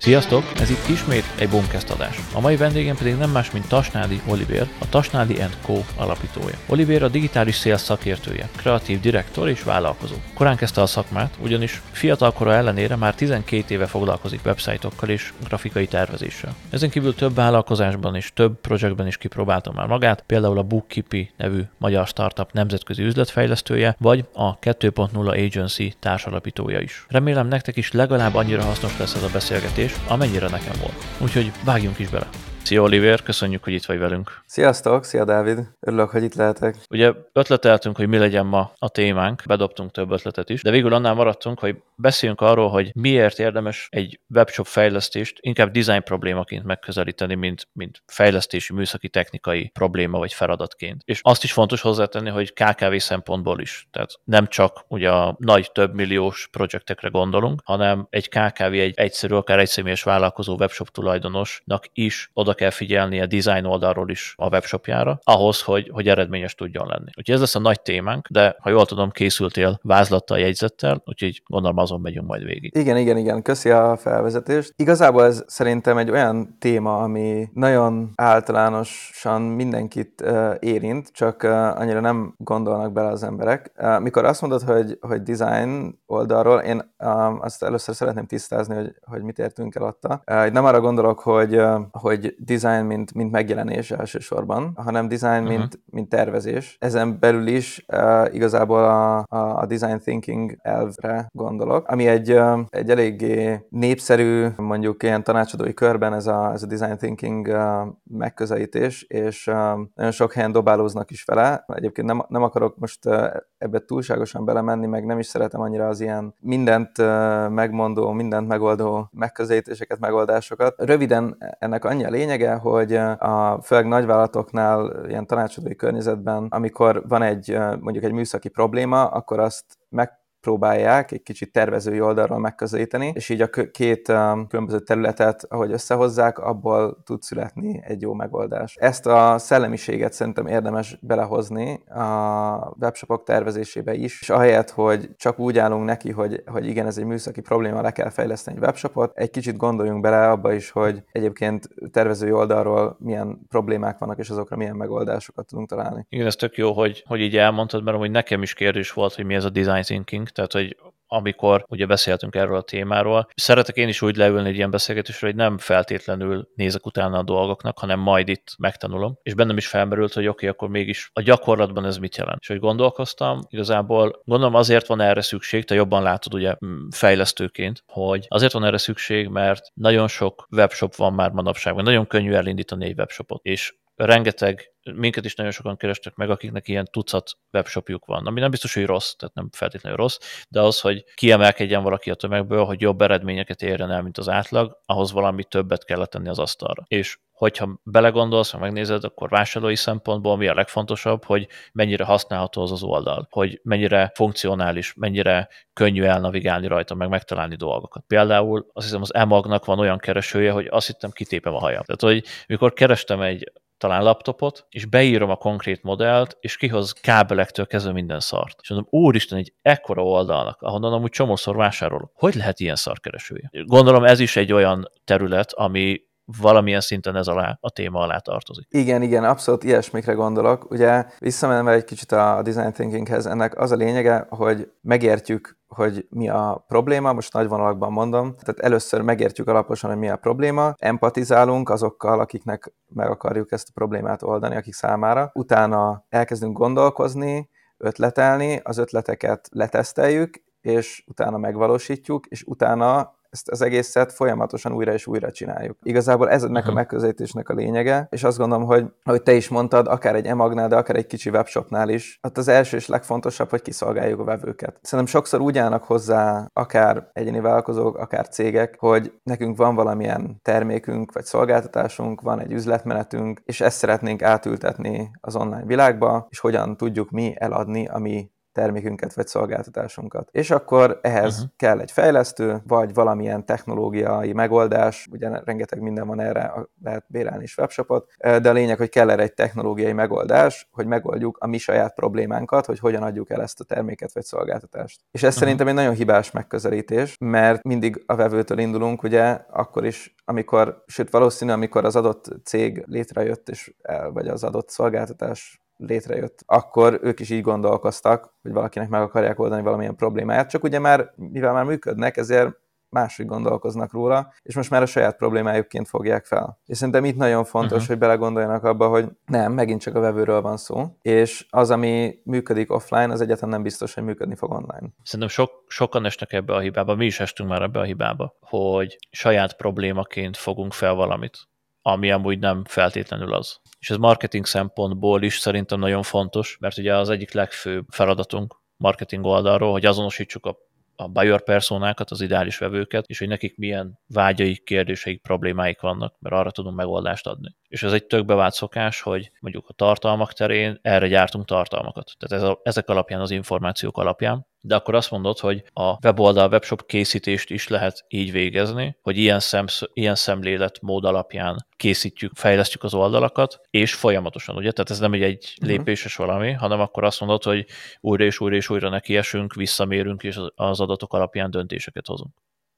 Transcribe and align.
Sziasztok! 0.00 0.42
Ez 0.60 0.70
itt 0.70 0.88
ismét 0.88 1.24
egy 1.38 1.48
Boomcast 1.48 1.90
adás. 1.90 2.20
A 2.34 2.40
mai 2.40 2.56
vendégem 2.56 2.96
pedig 2.96 3.16
nem 3.16 3.30
más, 3.30 3.50
mint 3.50 3.68
Tasnádi 3.68 4.20
Oliver, 4.26 4.68
a 4.78 4.88
Tasnádi 4.88 5.38
Co. 5.62 5.82
alapítója. 5.96 6.54
Oliver 6.66 7.02
a 7.02 7.08
digitális 7.08 7.56
sales 7.56 7.80
szakértője, 7.80 8.48
kreatív 8.56 9.00
direktor 9.00 9.48
és 9.48 9.62
vállalkozó. 9.62 10.14
Korán 10.34 10.56
kezdte 10.56 10.80
a 10.80 10.86
szakmát, 10.86 11.34
ugyanis 11.42 11.82
fiatalkora 11.90 12.54
ellenére 12.54 12.96
már 12.96 13.14
12 13.14 13.74
éve 13.74 13.86
foglalkozik 13.86 14.40
websájtokkal 14.44 15.08
és 15.08 15.32
grafikai 15.46 15.86
tervezéssel. 15.86 16.54
Ezen 16.70 16.90
kívül 16.90 17.14
több 17.14 17.34
vállalkozásban 17.34 18.14
és 18.14 18.30
több 18.34 18.60
projektben 18.60 19.06
is 19.06 19.16
kipróbálta 19.16 19.72
már 19.72 19.86
magát, 19.86 20.24
például 20.26 20.58
a 20.58 20.62
Bookkeepy 20.62 21.30
nevű 21.36 21.62
magyar 21.78 22.06
startup 22.06 22.52
nemzetközi 22.52 23.02
üzletfejlesztője, 23.02 23.96
vagy 23.98 24.24
a 24.32 24.58
2.0 24.58 25.46
Agency 25.46 25.94
társalapítója 25.98 26.80
is. 26.80 27.04
Remélem 27.08 27.48
nektek 27.48 27.76
is 27.76 27.92
legalább 27.92 28.34
annyira 28.34 28.62
hasznos 28.62 28.98
lesz 28.98 29.14
ez 29.14 29.22
a 29.22 29.28
beszélgetés, 29.32 29.88
is, 29.90 29.96
amennyire 30.08 30.48
nekem 30.48 30.74
volt. 30.80 31.04
Úgyhogy 31.18 31.52
vágjunk 31.64 31.98
is 31.98 32.08
bele. 32.08 32.28
Szia 32.62 32.82
Oliver, 32.82 33.22
köszönjük, 33.22 33.64
hogy 33.64 33.72
itt 33.72 33.84
vagy 33.84 33.98
velünk. 33.98 34.42
Sziasztok, 34.46 35.04
szia 35.04 35.24
Dávid, 35.24 35.58
örülök, 35.80 36.10
hogy 36.10 36.22
itt 36.22 36.34
lehetek. 36.34 36.76
Ugye 36.90 37.12
ötleteltünk, 37.32 37.96
hogy 37.96 38.08
mi 38.08 38.18
legyen 38.18 38.46
ma 38.46 38.72
a 38.78 38.88
témánk, 38.88 39.42
bedobtunk 39.46 39.90
több 39.90 40.10
ötletet 40.10 40.50
is, 40.50 40.62
de 40.62 40.70
végül 40.70 40.92
annál 40.92 41.14
maradtunk, 41.14 41.58
hogy 41.58 41.76
beszéljünk 41.94 42.40
arról, 42.40 42.68
hogy 42.68 42.90
miért 42.94 43.38
érdemes 43.38 43.88
egy 43.90 44.20
webshop 44.34 44.66
fejlesztést 44.66 45.38
inkább 45.40 45.70
design 45.70 46.02
problémaként 46.02 46.64
megközelíteni, 46.64 47.34
mint, 47.34 47.68
mint 47.72 48.02
fejlesztési, 48.06 48.72
műszaki, 48.72 49.08
technikai 49.08 49.68
probléma 49.68 50.18
vagy 50.18 50.32
feladatként. 50.32 51.02
És 51.04 51.20
azt 51.22 51.44
is 51.44 51.52
fontos 51.52 51.80
hozzátenni, 51.80 52.30
hogy 52.30 52.52
KKV 52.52 52.96
szempontból 52.96 53.60
is. 53.60 53.88
Tehát 53.90 54.10
nem 54.24 54.46
csak 54.46 54.84
ugye 54.88 55.10
a 55.10 55.36
nagy 55.38 55.72
több 55.72 55.94
milliós 55.94 56.48
projektekre 56.52 57.08
gondolunk, 57.08 57.60
hanem 57.64 58.06
egy 58.10 58.28
KKV, 58.28 58.72
egy 58.72 58.94
egyszerű, 58.96 59.34
akár 59.34 59.58
egy 59.58 59.68
személyes 59.68 60.02
vállalkozó 60.02 60.56
webshop 60.56 60.88
tulajdonosnak 60.88 61.84
is 61.92 62.30
oda 62.34 62.49
kell 62.54 62.70
figyelni 62.70 63.20
a 63.20 63.26
design 63.26 63.64
oldalról 63.64 64.10
is 64.10 64.34
a 64.36 64.48
webshopjára, 64.48 65.18
ahhoz, 65.22 65.62
hogy, 65.62 65.90
hogy 65.92 66.08
eredményes 66.08 66.54
tudjon 66.54 66.86
lenni. 66.86 67.10
Úgyhogy 67.16 67.34
ez 67.34 67.40
lesz 67.40 67.54
a 67.54 67.60
nagy 67.60 67.80
témánk, 67.80 68.26
de 68.28 68.56
ha 68.60 68.70
jól 68.70 68.86
tudom, 68.86 69.10
készültél 69.10 69.78
vázlattal, 69.82 70.38
jegyzettel, 70.38 71.02
úgyhogy 71.04 71.42
gondolom 71.46 71.78
azon 71.78 72.00
megyünk 72.00 72.26
majd 72.26 72.44
végig. 72.44 72.76
Igen, 72.76 72.96
igen, 72.96 73.16
igen, 73.16 73.42
köszi 73.42 73.70
a 73.70 73.96
felvezetést. 73.96 74.72
Igazából 74.76 75.24
ez 75.24 75.44
szerintem 75.46 75.98
egy 75.98 76.10
olyan 76.10 76.56
téma, 76.58 76.98
ami 76.98 77.48
nagyon 77.52 78.10
általánosan 78.14 79.42
mindenkit 79.42 80.20
uh, 80.20 80.54
érint, 80.60 81.08
csak 81.12 81.42
uh, 81.42 81.80
annyira 81.80 82.00
nem 82.00 82.34
gondolnak 82.38 82.92
bele 82.92 83.08
az 83.08 83.22
emberek. 83.22 83.72
Uh, 83.76 84.00
mikor 84.00 84.24
azt 84.24 84.40
mondod, 84.40 84.62
hogy, 84.62 84.98
hogy 85.00 85.22
design 85.22 85.98
oldalról, 86.06 86.58
én 86.58 86.94
um, 86.98 87.38
azt 87.40 87.62
először 87.62 87.94
szeretném 87.94 88.26
tisztázni, 88.26 88.74
hogy, 88.74 88.94
hogy 89.00 89.22
mit 89.22 89.38
értünk 89.38 89.74
el 89.74 89.82
ott. 89.82 90.04
Uh, 90.06 90.50
nem 90.50 90.64
arra 90.64 90.80
gondolok, 90.80 91.20
hogy, 91.20 91.56
uh, 91.56 91.80
hogy 91.90 92.34
design, 92.44 92.84
mint, 92.84 93.14
mint 93.14 93.30
megjelenés 93.30 93.90
elsősorban, 93.90 94.72
hanem 94.76 95.08
design, 95.08 95.42
uh-huh. 95.42 95.48
mint, 95.48 95.80
mint 95.84 96.08
tervezés. 96.08 96.76
Ezen 96.80 97.18
belül 97.20 97.46
is 97.46 97.84
uh, 97.92 98.34
igazából 98.34 98.84
a, 98.84 99.18
a, 99.18 99.58
a 99.60 99.66
design 99.66 99.98
thinking 99.98 100.56
elvre 100.62 101.26
gondolok, 101.32 101.88
ami 101.88 102.06
egy, 102.06 102.32
uh, 102.32 102.58
egy 102.68 102.90
eléggé 102.90 103.66
népszerű, 103.68 104.46
mondjuk 104.56 105.02
ilyen 105.02 105.24
tanácsadói 105.24 105.74
körben 105.74 106.14
ez 106.14 106.26
a, 106.26 106.52
ez 106.52 106.62
a 106.62 106.66
design 106.66 106.96
thinking 106.96 107.46
uh, 107.46 107.86
megközelítés, 108.02 109.02
és 109.02 109.46
uh, 109.46 109.54
nagyon 109.94 110.12
sok 110.12 110.32
helyen 110.32 110.52
dobálóznak 110.52 111.10
is 111.10 111.24
vele. 111.24 111.64
Egyébként 111.66 112.06
nem, 112.06 112.24
nem 112.28 112.42
akarok 112.42 112.78
most 112.78 113.06
uh, 113.06 113.26
ebbe 113.58 113.78
túlságosan 113.78 114.44
belemenni, 114.44 114.86
meg 114.86 115.04
nem 115.04 115.18
is 115.18 115.26
szeretem 115.26 115.60
annyira 115.60 115.88
az 115.88 116.00
ilyen 116.00 116.34
mindent 116.40 116.98
uh, 116.98 117.48
megmondó, 117.48 118.10
mindent 118.10 118.48
megoldó 118.48 119.08
megközelítéseket, 119.12 119.98
megoldásokat. 119.98 120.74
Röviden 120.76 121.36
ennek 121.58 121.84
annyi 121.84 122.04
a 122.04 122.10
lényege, 122.30 122.54
hogy 122.54 122.94
a 123.18 123.60
főleg 123.62 123.86
nagyvállalatoknál 123.86 125.04
ilyen 125.08 125.26
tanácsadói 125.26 125.74
környezetben, 125.76 126.46
amikor 126.50 127.02
van 127.08 127.22
egy 127.22 127.58
mondjuk 127.80 128.04
egy 128.04 128.12
műszaki 128.12 128.48
probléma, 128.48 129.06
akkor 129.06 129.38
azt 129.38 129.64
meg 129.88 130.19
próbálják 130.40 131.12
egy 131.12 131.22
kicsit 131.22 131.52
tervezői 131.52 132.00
oldalról 132.00 132.38
megközelíteni, 132.38 133.12
és 133.14 133.28
így 133.28 133.40
a 133.40 133.48
két 133.70 134.08
um, 134.08 134.46
különböző 134.46 134.78
területet, 134.78 135.44
ahogy 135.48 135.72
összehozzák, 135.72 136.38
abból 136.38 137.02
tud 137.04 137.22
születni 137.22 137.80
egy 137.84 138.00
jó 138.00 138.14
megoldás. 138.14 138.76
Ezt 138.76 139.06
a 139.06 139.38
szellemiséget 139.38 140.12
szerintem 140.12 140.46
érdemes 140.46 140.98
belehozni 141.00 141.82
a 141.88 142.74
webshopok 142.80 143.24
tervezésébe 143.24 143.94
is, 143.94 144.20
és 144.20 144.30
ahelyett, 144.30 144.70
hogy 144.70 145.10
csak 145.16 145.38
úgy 145.38 145.58
állunk 145.58 145.84
neki, 145.84 146.10
hogy, 146.10 146.42
hogy 146.46 146.66
igen, 146.66 146.86
ez 146.86 146.98
egy 146.98 147.04
műszaki 147.04 147.40
probléma, 147.40 147.80
le 147.80 147.90
kell 147.90 148.10
fejleszteni 148.10 148.56
egy 148.56 148.62
webshopot, 148.62 149.12
egy 149.14 149.30
kicsit 149.30 149.56
gondoljunk 149.56 150.00
bele 150.00 150.30
abba 150.30 150.52
is, 150.52 150.70
hogy 150.70 151.02
egyébként 151.12 151.68
tervezői 151.90 152.32
oldalról 152.32 152.96
milyen 152.98 153.38
problémák 153.48 153.98
vannak, 153.98 154.18
és 154.18 154.30
azokra 154.30 154.56
milyen 154.56 154.76
megoldásokat 154.76 155.46
tudunk 155.46 155.68
találni. 155.68 156.06
Igen, 156.08 156.26
ez 156.26 156.36
tök 156.36 156.56
jó, 156.56 156.72
hogy, 156.72 157.04
hogy 157.06 157.20
így 157.20 157.36
elmondtad, 157.36 157.84
mert 157.84 157.96
hogy 157.96 158.10
nekem 158.10 158.42
is 158.42 158.54
kérdés 158.54 158.92
volt, 158.92 159.14
hogy 159.14 159.24
mi 159.24 159.34
ez 159.34 159.44
a 159.44 159.50
design 159.50 159.82
thinking, 159.82 160.28
tehát 160.32 160.52
hogy 160.52 160.76
amikor 161.12 161.64
ugye 161.68 161.86
beszéltünk 161.86 162.34
erről 162.34 162.56
a 162.56 162.62
témáról. 162.62 163.28
Szeretek 163.34 163.76
én 163.76 163.88
is 163.88 164.02
úgy 164.02 164.16
leülni 164.16 164.48
egy 164.48 164.54
ilyen 164.54 164.70
beszélgetésre, 164.70 165.26
hogy 165.26 165.36
nem 165.36 165.58
feltétlenül 165.58 166.48
nézek 166.54 166.86
utána 166.86 167.18
a 167.18 167.22
dolgoknak, 167.22 167.78
hanem 167.78 167.98
majd 167.98 168.28
itt 168.28 168.54
megtanulom. 168.58 169.18
És 169.22 169.34
bennem 169.34 169.56
is 169.56 169.66
felmerült, 169.66 170.12
hogy 170.12 170.26
oké, 170.26 170.30
okay, 170.30 170.48
akkor 170.48 170.68
mégis 170.68 171.10
a 171.12 171.20
gyakorlatban 171.20 171.84
ez 171.84 171.96
mit 171.96 172.16
jelent. 172.16 172.40
És 172.40 172.46
hogy 172.46 172.58
gondolkoztam, 172.58 173.40
igazából 173.48 174.22
gondolom 174.24 174.54
azért 174.54 174.86
van 174.86 175.00
erre 175.00 175.22
szükség, 175.22 175.64
te 175.64 175.74
jobban 175.74 176.02
látod 176.02 176.34
ugye 176.34 176.54
fejlesztőként, 176.90 177.82
hogy 177.86 178.26
azért 178.28 178.52
van 178.52 178.64
erre 178.64 178.78
szükség, 178.78 179.28
mert 179.28 179.70
nagyon 179.74 180.08
sok 180.08 180.46
webshop 180.50 180.94
van 180.94 181.12
már 181.12 181.30
manapság, 181.30 181.74
nagyon 181.74 182.06
könnyű 182.06 182.32
elindítani 182.32 182.84
egy 182.84 182.98
webshopot. 182.98 183.40
És 183.44 183.74
rengeteg, 184.06 184.72
minket 184.94 185.24
is 185.24 185.34
nagyon 185.34 185.52
sokan 185.52 185.76
kerestek 185.76 186.14
meg, 186.14 186.30
akiknek 186.30 186.68
ilyen 186.68 186.88
tucat 186.90 187.30
webshopjuk 187.52 188.04
van, 188.04 188.26
ami 188.26 188.40
nem 188.40 188.50
biztos, 188.50 188.74
hogy 188.74 188.86
rossz, 188.86 189.12
tehát 189.12 189.34
nem 189.34 189.48
feltétlenül 189.52 189.98
rossz, 189.98 190.18
de 190.48 190.60
az, 190.60 190.80
hogy 190.80 191.04
kiemelkedjen 191.14 191.82
valaki 191.82 192.10
a 192.10 192.14
tömegből, 192.14 192.64
hogy 192.64 192.80
jobb 192.80 193.00
eredményeket 193.00 193.62
érjen 193.62 193.90
el, 193.90 194.02
mint 194.02 194.18
az 194.18 194.28
átlag, 194.28 194.78
ahhoz 194.84 195.12
valami 195.12 195.44
többet 195.44 195.84
kell 195.84 196.06
tenni 196.06 196.28
az 196.28 196.38
asztalra. 196.38 196.84
És 196.86 197.18
hogyha 197.32 197.80
belegondolsz, 197.82 198.50
ha 198.50 198.58
megnézed, 198.58 199.04
akkor 199.04 199.28
vásárlói 199.28 199.76
szempontból 199.76 200.36
mi 200.36 200.48
a 200.48 200.54
legfontosabb, 200.54 201.24
hogy 201.24 201.48
mennyire 201.72 202.04
használható 202.04 202.62
az 202.62 202.72
az 202.72 202.82
oldal, 202.82 203.26
hogy 203.30 203.60
mennyire 203.62 204.10
funkcionális, 204.14 204.94
mennyire 204.94 205.48
könnyű 205.72 206.02
elnavigálni 206.02 206.66
rajta, 206.66 206.94
meg 206.94 207.08
megtalálni 207.08 207.54
dolgokat. 207.56 208.04
Például 208.06 208.66
azt 208.72 208.86
hiszem 208.86 209.00
az 209.00 209.14
emagnak 209.14 209.64
van 209.64 209.78
olyan 209.78 209.98
keresője, 209.98 210.52
hogy 210.52 210.66
azt 210.70 210.86
hittem 210.86 211.10
kitépem 211.10 211.54
a 211.54 211.58
hajam. 211.58 211.82
Tehát, 211.82 212.14
hogy 212.14 212.24
mikor 212.46 212.72
kerestem 212.72 213.20
egy 213.20 213.52
talán 213.80 214.02
laptopot, 214.02 214.66
és 214.68 214.84
beírom 214.84 215.30
a 215.30 215.36
konkrét 215.36 215.82
modellt, 215.82 216.36
és 216.40 216.56
kihoz 216.56 216.92
kábelektől 216.92 217.66
kezdve 217.66 217.92
minden 217.92 218.20
szart. 218.20 218.58
És 218.62 218.68
mondom, 218.68 218.88
úristen, 218.90 219.38
egy 219.38 219.52
ekkora 219.62 220.02
oldalnak, 220.02 220.62
ahonnan 220.62 220.92
amúgy 220.92 221.10
csomószor 221.10 221.56
vásárolok. 221.56 222.12
Hogy 222.14 222.34
lehet 222.34 222.60
ilyen 222.60 222.76
szarkeresője? 222.76 223.50
Gondolom 223.64 224.04
ez 224.04 224.20
is 224.20 224.36
egy 224.36 224.52
olyan 224.52 224.90
terület, 225.04 225.52
ami 225.52 226.00
valamilyen 226.40 226.80
szinten 226.80 227.16
ez 227.16 227.26
alá, 227.26 227.58
a 227.60 227.70
téma 227.70 228.00
alá 228.00 228.18
tartozik. 228.18 228.66
Igen, 228.68 229.02
igen, 229.02 229.24
abszolút 229.24 229.64
ilyesmikre 229.64 230.12
gondolok. 230.12 230.70
Ugye 230.70 231.04
visszamenve 231.18 231.72
egy 231.72 231.84
kicsit 231.84 232.12
a 232.12 232.40
design 232.42 232.72
thinkinghez, 232.72 233.26
ennek 233.26 233.58
az 233.58 233.70
a 233.70 233.76
lényege, 233.76 234.26
hogy 234.28 234.70
megértjük 234.80 235.58
hogy 235.74 236.06
mi 236.10 236.28
a 236.28 236.64
probléma, 236.68 237.12
most 237.12 237.32
nagy 237.32 237.48
vonalakban 237.48 237.92
mondom. 237.92 238.34
Tehát 238.38 238.60
először 238.60 239.00
megértjük 239.00 239.48
alaposan, 239.48 239.90
hogy 239.90 239.98
mi 239.98 240.08
a 240.08 240.16
probléma, 240.16 240.74
empatizálunk 240.78 241.70
azokkal, 241.70 242.20
akiknek 242.20 242.72
meg 242.88 243.10
akarjuk 243.10 243.52
ezt 243.52 243.68
a 243.68 243.72
problémát 243.74 244.22
oldani, 244.22 244.56
akik 244.56 244.74
számára. 244.74 245.30
Utána 245.34 246.04
elkezdünk 246.08 246.58
gondolkozni, 246.58 247.48
ötletelni, 247.76 248.60
az 248.62 248.78
ötleteket 248.78 249.48
leteszteljük, 249.52 250.42
és 250.60 251.04
utána 251.06 251.38
megvalósítjuk, 251.38 252.26
és 252.26 252.42
utána 252.42 253.14
ezt 253.30 253.48
az 253.48 253.62
egészet 253.62 254.12
folyamatosan 254.12 254.72
újra 254.72 254.92
és 254.92 255.06
újra 255.06 255.30
csináljuk. 255.30 255.78
Igazából 255.82 256.30
ez 256.30 256.42
ennek 256.42 256.68
a 256.68 256.72
megközelítésnek 256.72 257.48
a 257.48 257.54
lényege, 257.54 258.06
és 258.10 258.24
azt 258.24 258.38
gondolom, 258.38 258.64
hogy 258.66 258.86
ahogy 259.02 259.22
te 259.22 259.32
is 259.32 259.48
mondtad, 259.48 259.86
akár 259.86 260.14
egy 260.14 260.26
emagnál, 260.26 260.68
de 260.68 260.76
akár 260.76 260.96
egy 260.96 261.06
kicsi 261.06 261.30
webshopnál 261.30 261.88
is, 261.88 262.18
hát 262.22 262.38
az 262.38 262.48
első 262.48 262.76
és 262.76 262.86
legfontosabb, 262.86 263.50
hogy 263.50 263.62
kiszolgáljuk 263.62 264.20
a 264.20 264.24
vevőket. 264.24 264.78
Szerintem 264.82 265.14
sokszor 265.14 265.40
úgy 265.40 265.58
állnak 265.58 265.82
hozzá 265.82 266.46
akár 266.52 267.10
egyéni 267.12 267.40
vállalkozók, 267.40 267.96
akár 267.96 268.28
cégek, 268.28 268.76
hogy 268.78 269.12
nekünk 269.22 269.56
van 269.56 269.74
valamilyen 269.74 270.38
termékünk 270.42 271.12
vagy 271.12 271.24
szolgáltatásunk, 271.24 272.20
van 272.20 272.40
egy 272.40 272.52
üzletmenetünk, 272.52 273.40
és 273.44 273.60
ezt 273.60 273.78
szeretnénk 273.78 274.22
átültetni 274.22 275.10
az 275.20 275.36
online 275.36 275.64
világba, 275.64 276.26
és 276.30 276.38
hogyan 276.38 276.76
tudjuk 276.76 277.10
mi 277.10 277.34
eladni 277.38 277.86
a 277.86 277.98
mi 277.98 278.30
termékünket 278.52 279.14
vagy 279.14 279.26
szolgáltatásunkat. 279.26 280.28
És 280.30 280.50
akkor 280.50 280.98
ehhez 281.02 281.34
uh-huh. 281.34 281.50
kell 281.56 281.80
egy 281.80 281.90
fejlesztő, 281.90 282.62
vagy 282.66 282.94
valamilyen 282.94 283.46
technológiai 283.46 284.32
megoldás, 284.32 285.08
ugye 285.12 285.40
rengeteg 285.44 285.80
minden 285.80 286.06
van 286.06 286.20
erre, 286.20 286.52
lehet 286.82 287.04
bérelni 287.06 287.42
is 287.42 287.58
webshopot, 287.58 288.10
de 288.18 288.48
a 288.48 288.52
lényeg, 288.52 288.76
hogy 288.76 288.88
kell 288.88 289.10
erre 289.10 289.22
egy 289.22 289.34
technológiai 289.34 289.92
megoldás, 289.92 290.68
hogy 290.72 290.86
megoldjuk 290.86 291.38
a 291.40 291.46
mi 291.46 291.58
saját 291.58 291.94
problémánkat, 291.94 292.66
hogy 292.66 292.78
hogyan 292.78 293.02
adjuk 293.02 293.30
el 293.30 293.42
ezt 293.42 293.60
a 293.60 293.64
terméket 293.64 294.12
vagy 294.12 294.24
szolgáltatást. 294.24 295.00
És 295.10 295.22
ez 295.22 295.26
uh-huh. 295.28 295.40
szerintem 295.40 295.68
egy 295.68 295.74
nagyon 295.74 295.94
hibás 295.94 296.30
megközelítés, 296.30 297.16
mert 297.20 297.62
mindig 297.62 298.02
a 298.06 298.14
vevőtől 298.14 298.58
indulunk, 298.58 299.02
ugye, 299.02 299.38
akkor 299.50 299.86
is, 299.86 300.14
amikor, 300.24 300.84
sőt 300.86 301.10
valószínű, 301.10 301.52
amikor 301.52 301.84
az 301.84 301.96
adott 301.96 302.28
cég 302.44 302.84
létrejött, 302.86 303.48
és, 303.48 303.74
vagy 304.12 304.28
az 304.28 304.44
adott 304.44 304.70
szolgáltatás 304.70 305.60
létrejött, 305.86 306.42
akkor 306.46 306.98
ők 307.02 307.20
is 307.20 307.30
így 307.30 307.42
gondolkoztak, 307.42 308.34
hogy 308.42 308.52
valakinek 308.52 308.88
meg 308.88 309.00
akarják 309.00 309.38
oldani 309.38 309.62
valamilyen 309.62 309.96
problémáját, 309.96 310.48
csak 310.48 310.62
ugye 310.62 310.78
már, 310.78 311.12
mivel 311.16 311.52
már 311.52 311.64
működnek, 311.64 312.16
ezért 312.16 312.58
máshogy 312.90 313.26
gondolkoznak 313.26 313.92
róla, 313.92 314.32
és 314.42 314.54
most 314.54 314.70
már 314.70 314.82
a 314.82 314.86
saját 314.86 315.16
problémájukként 315.16 315.88
fogják 315.88 316.24
fel. 316.24 316.60
És 316.66 316.76
szerintem 316.76 317.04
itt 317.04 317.16
nagyon 317.16 317.44
fontos, 317.44 317.72
uh-huh. 317.72 317.88
hogy 317.88 317.98
belegondoljanak 317.98 318.64
abba, 318.64 318.88
hogy 318.88 319.08
nem, 319.26 319.52
megint 319.52 319.80
csak 319.80 319.94
a 319.94 320.00
vevőről 320.00 320.40
van 320.40 320.56
szó, 320.56 320.96
és 321.02 321.46
az, 321.50 321.70
ami 321.70 322.20
működik 322.24 322.72
offline, 322.72 323.12
az 323.12 323.20
egyáltalán 323.20 323.50
nem 323.50 323.62
biztos, 323.62 323.94
hogy 323.94 324.04
működni 324.04 324.34
fog 324.34 324.50
online. 324.50 324.88
Szerintem 325.02 325.28
sok, 325.28 325.50
sokan 325.66 326.04
esnek 326.04 326.32
ebbe 326.32 326.54
a 326.54 326.60
hibába, 326.60 326.94
mi 326.94 327.04
is 327.04 327.20
estünk 327.20 327.48
már 327.48 327.62
ebbe 327.62 327.78
a 327.78 327.84
hibába, 327.84 328.36
hogy 328.40 328.98
saját 329.10 329.56
problémaként 329.56 330.36
fogunk 330.36 330.72
fel 330.72 330.94
valamit, 330.94 331.48
ami 331.82 332.10
amúgy 332.10 332.38
nem 332.38 332.64
feltétlenül 332.64 333.34
az 333.34 333.60
és 333.80 333.90
ez 333.90 333.96
marketing 333.96 334.46
szempontból 334.46 335.22
is 335.22 335.38
szerintem 335.38 335.78
nagyon 335.78 336.02
fontos, 336.02 336.56
mert 336.60 336.78
ugye 336.78 336.96
az 336.96 337.08
egyik 337.08 337.32
legfőbb 337.32 337.84
feladatunk 337.88 338.60
marketing 338.76 339.24
oldalról, 339.24 339.72
hogy 339.72 339.86
azonosítsuk 339.86 340.46
a 340.46 340.56
a 341.00 341.08
buyer 341.08 341.42
personákat, 341.42 342.10
az 342.10 342.20
ideális 342.20 342.58
vevőket, 342.58 343.06
és 343.06 343.18
hogy 343.18 343.28
nekik 343.28 343.56
milyen 343.56 343.98
vágyaik, 344.06 344.64
kérdéseik, 344.64 345.22
problémáik 345.22 345.80
vannak, 345.80 346.16
mert 346.18 346.34
arra 346.34 346.50
tudunk 346.50 346.76
megoldást 346.76 347.26
adni. 347.26 347.56
És 347.68 347.82
ez 347.82 347.92
egy 347.92 348.04
tök 348.04 348.24
bevált 348.24 348.54
szokás, 348.54 349.00
hogy 349.00 349.30
mondjuk 349.40 349.68
a 349.68 349.72
tartalmak 349.72 350.32
terén 350.32 350.78
erre 350.82 351.08
gyártunk 351.08 351.44
tartalmakat. 351.44 352.12
Tehát 352.18 352.44
ez 352.44 352.50
a, 352.50 352.60
ezek 352.62 352.88
alapján, 352.88 353.20
az 353.20 353.30
információk 353.30 353.98
alapján 353.98 354.46
de 354.60 354.74
akkor 354.74 354.94
azt 354.94 355.10
mondod, 355.10 355.38
hogy 355.38 355.64
a 355.72 356.06
weboldal, 356.06 356.48
webshop 356.48 356.86
készítést 356.86 357.50
is 357.50 357.68
lehet 357.68 358.04
így 358.08 358.32
végezni, 358.32 358.96
hogy 359.02 359.16
ilyen, 359.16 359.40
szemsz, 359.40 359.82
ilyen 359.92 360.14
szemlélet 360.14 360.80
mód 360.80 361.04
alapján 361.04 361.66
készítjük, 361.76 362.32
fejlesztjük 362.34 362.82
az 362.82 362.94
oldalakat, 362.94 363.60
és 363.70 363.94
folyamatosan, 363.94 364.56
ugye? 364.56 364.70
Tehát 364.72 364.90
ez 364.90 364.98
nem 364.98 365.12
egy, 365.12 365.22
egy 365.22 365.54
uh-huh. 365.60 365.76
lépéses 365.76 366.16
valami, 366.16 366.52
hanem 366.52 366.80
akkor 366.80 367.04
azt 367.04 367.20
mondod, 367.20 367.42
hogy 367.42 367.66
újra 368.00 368.24
és 368.24 368.40
újra 368.40 368.56
és 368.56 368.70
újra 368.70 368.88
nekiesünk, 368.88 369.54
visszamérünk, 369.54 370.22
és 370.22 370.40
az 370.54 370.80
adatok 370.80 371.12
alapján 371.12 371.50
döntéseket 371.50 372.06
hozunk. 372.06 372.32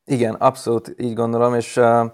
Igen, 0.05 0.35
abszolút 0.35 0.95
így 0.99 1.15
gondolom, 1.15 1.55
és 1.55 1.77
uh, 1.77 2.11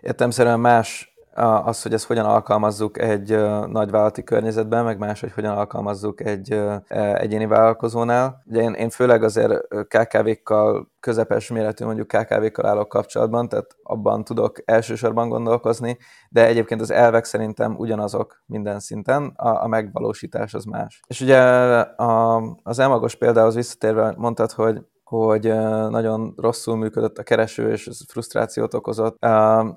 értemszerűen 0.00 0.60
más 0.60 1.07
az, 1.38 1.82
hogy 1.82 1.92
ezt 1.92 2.06
hogyan 2.06 2.24
alkalmazzuk 2.24 2.98
egy 2.98 3.30
nagyvállalati 3.66 4.24
környezetben, 4.24 4.84
meg 4.84 4.98
más, 4.98 5.20
hogy 5.20 5.32
hogyan 5.32 5.56
alkalmazzuk 5.56 6.20
egy 6.20 6.52
e, 6.52 7.14
egyéni 7.14 7.46
vállalkozónál. 7.46 8.42
Ugye 8.46 8.62
én, 8.62 8.72
én 8.72 8.90
főleg 8.90 9.22
azért 9.22 9.68
KKV-kkal, 9.68 10.88
közepes 11.00 11.50
méretű 11.50 11.84
mondjuk 11.84 12.08
KKV-kkal 12.08 12.66
állok 12.66 12.88
kapcsolatban, 12.88 13.48
tehát 13.48 13.76
abban 13.82 14.24
tudok 14.24 14.62
elsősorban 14.64 15.28
gondolkozni, 15.28 15.98
de 16.28 16.46
egyébként 16.46 16.80
az 16.80 16.90
elvek 16.90 17.24
szerintem 17.24 17.74
ugyanazok 17.76 18.42
minden 18.46 18.80
szinten, 18.80 19.32
a, 19.36 19.62
a 19.62 19.66
megvalósítás 19.66 20.54
az 20.54 20.64
más. 20.64 21.00
És 21.06 21.20
ugye 21.20 21.40
a, 21.40 22.42
az 22.62 22.78
elmagos 22.78 23.14
példához 23.14 23.54
visszatérve 23.54 24.14
mondtad, 24.16 24.52
hogy 24.52 24.80
hogy 25.08 25.42
nagyon 25.90 26.34
rosszul 26.36 26.76
működött 26.76 27.18
a 27.18 27.22
kereső, 27.22 27.70
és 27.70 27.86
ez 27.86 27.98
frusztrációt 28.08 28.74
okozott. 28.74 29.26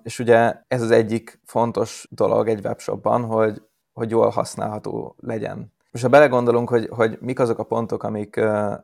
És 0.03 0.19
ugye 0.19 0.53
ez 0.67 0.81
az 0.81 0.91
egyik 0.91 1.39
fontos 1.45 2.07
dolog 2.09 2.47
egy 2.47 2.65
webshopban, 2.65 3.23
hogy, 3.23 3.61
hogy 3.93 4.09
jól 4.09 4.29
használható 4.29 5.15
legyen. 5.19 5.73
És 5.91 6.01
ha 6.01 6.07
belegondolunk, 6.07 6.69
hogy, 6.69 6.87
hogy 6.91 7.17
mik 7.21 7.39
azok 7.39 7.59
a 7.59 7.63
pontok, 7.63 8.03
amik, 8.03 8.39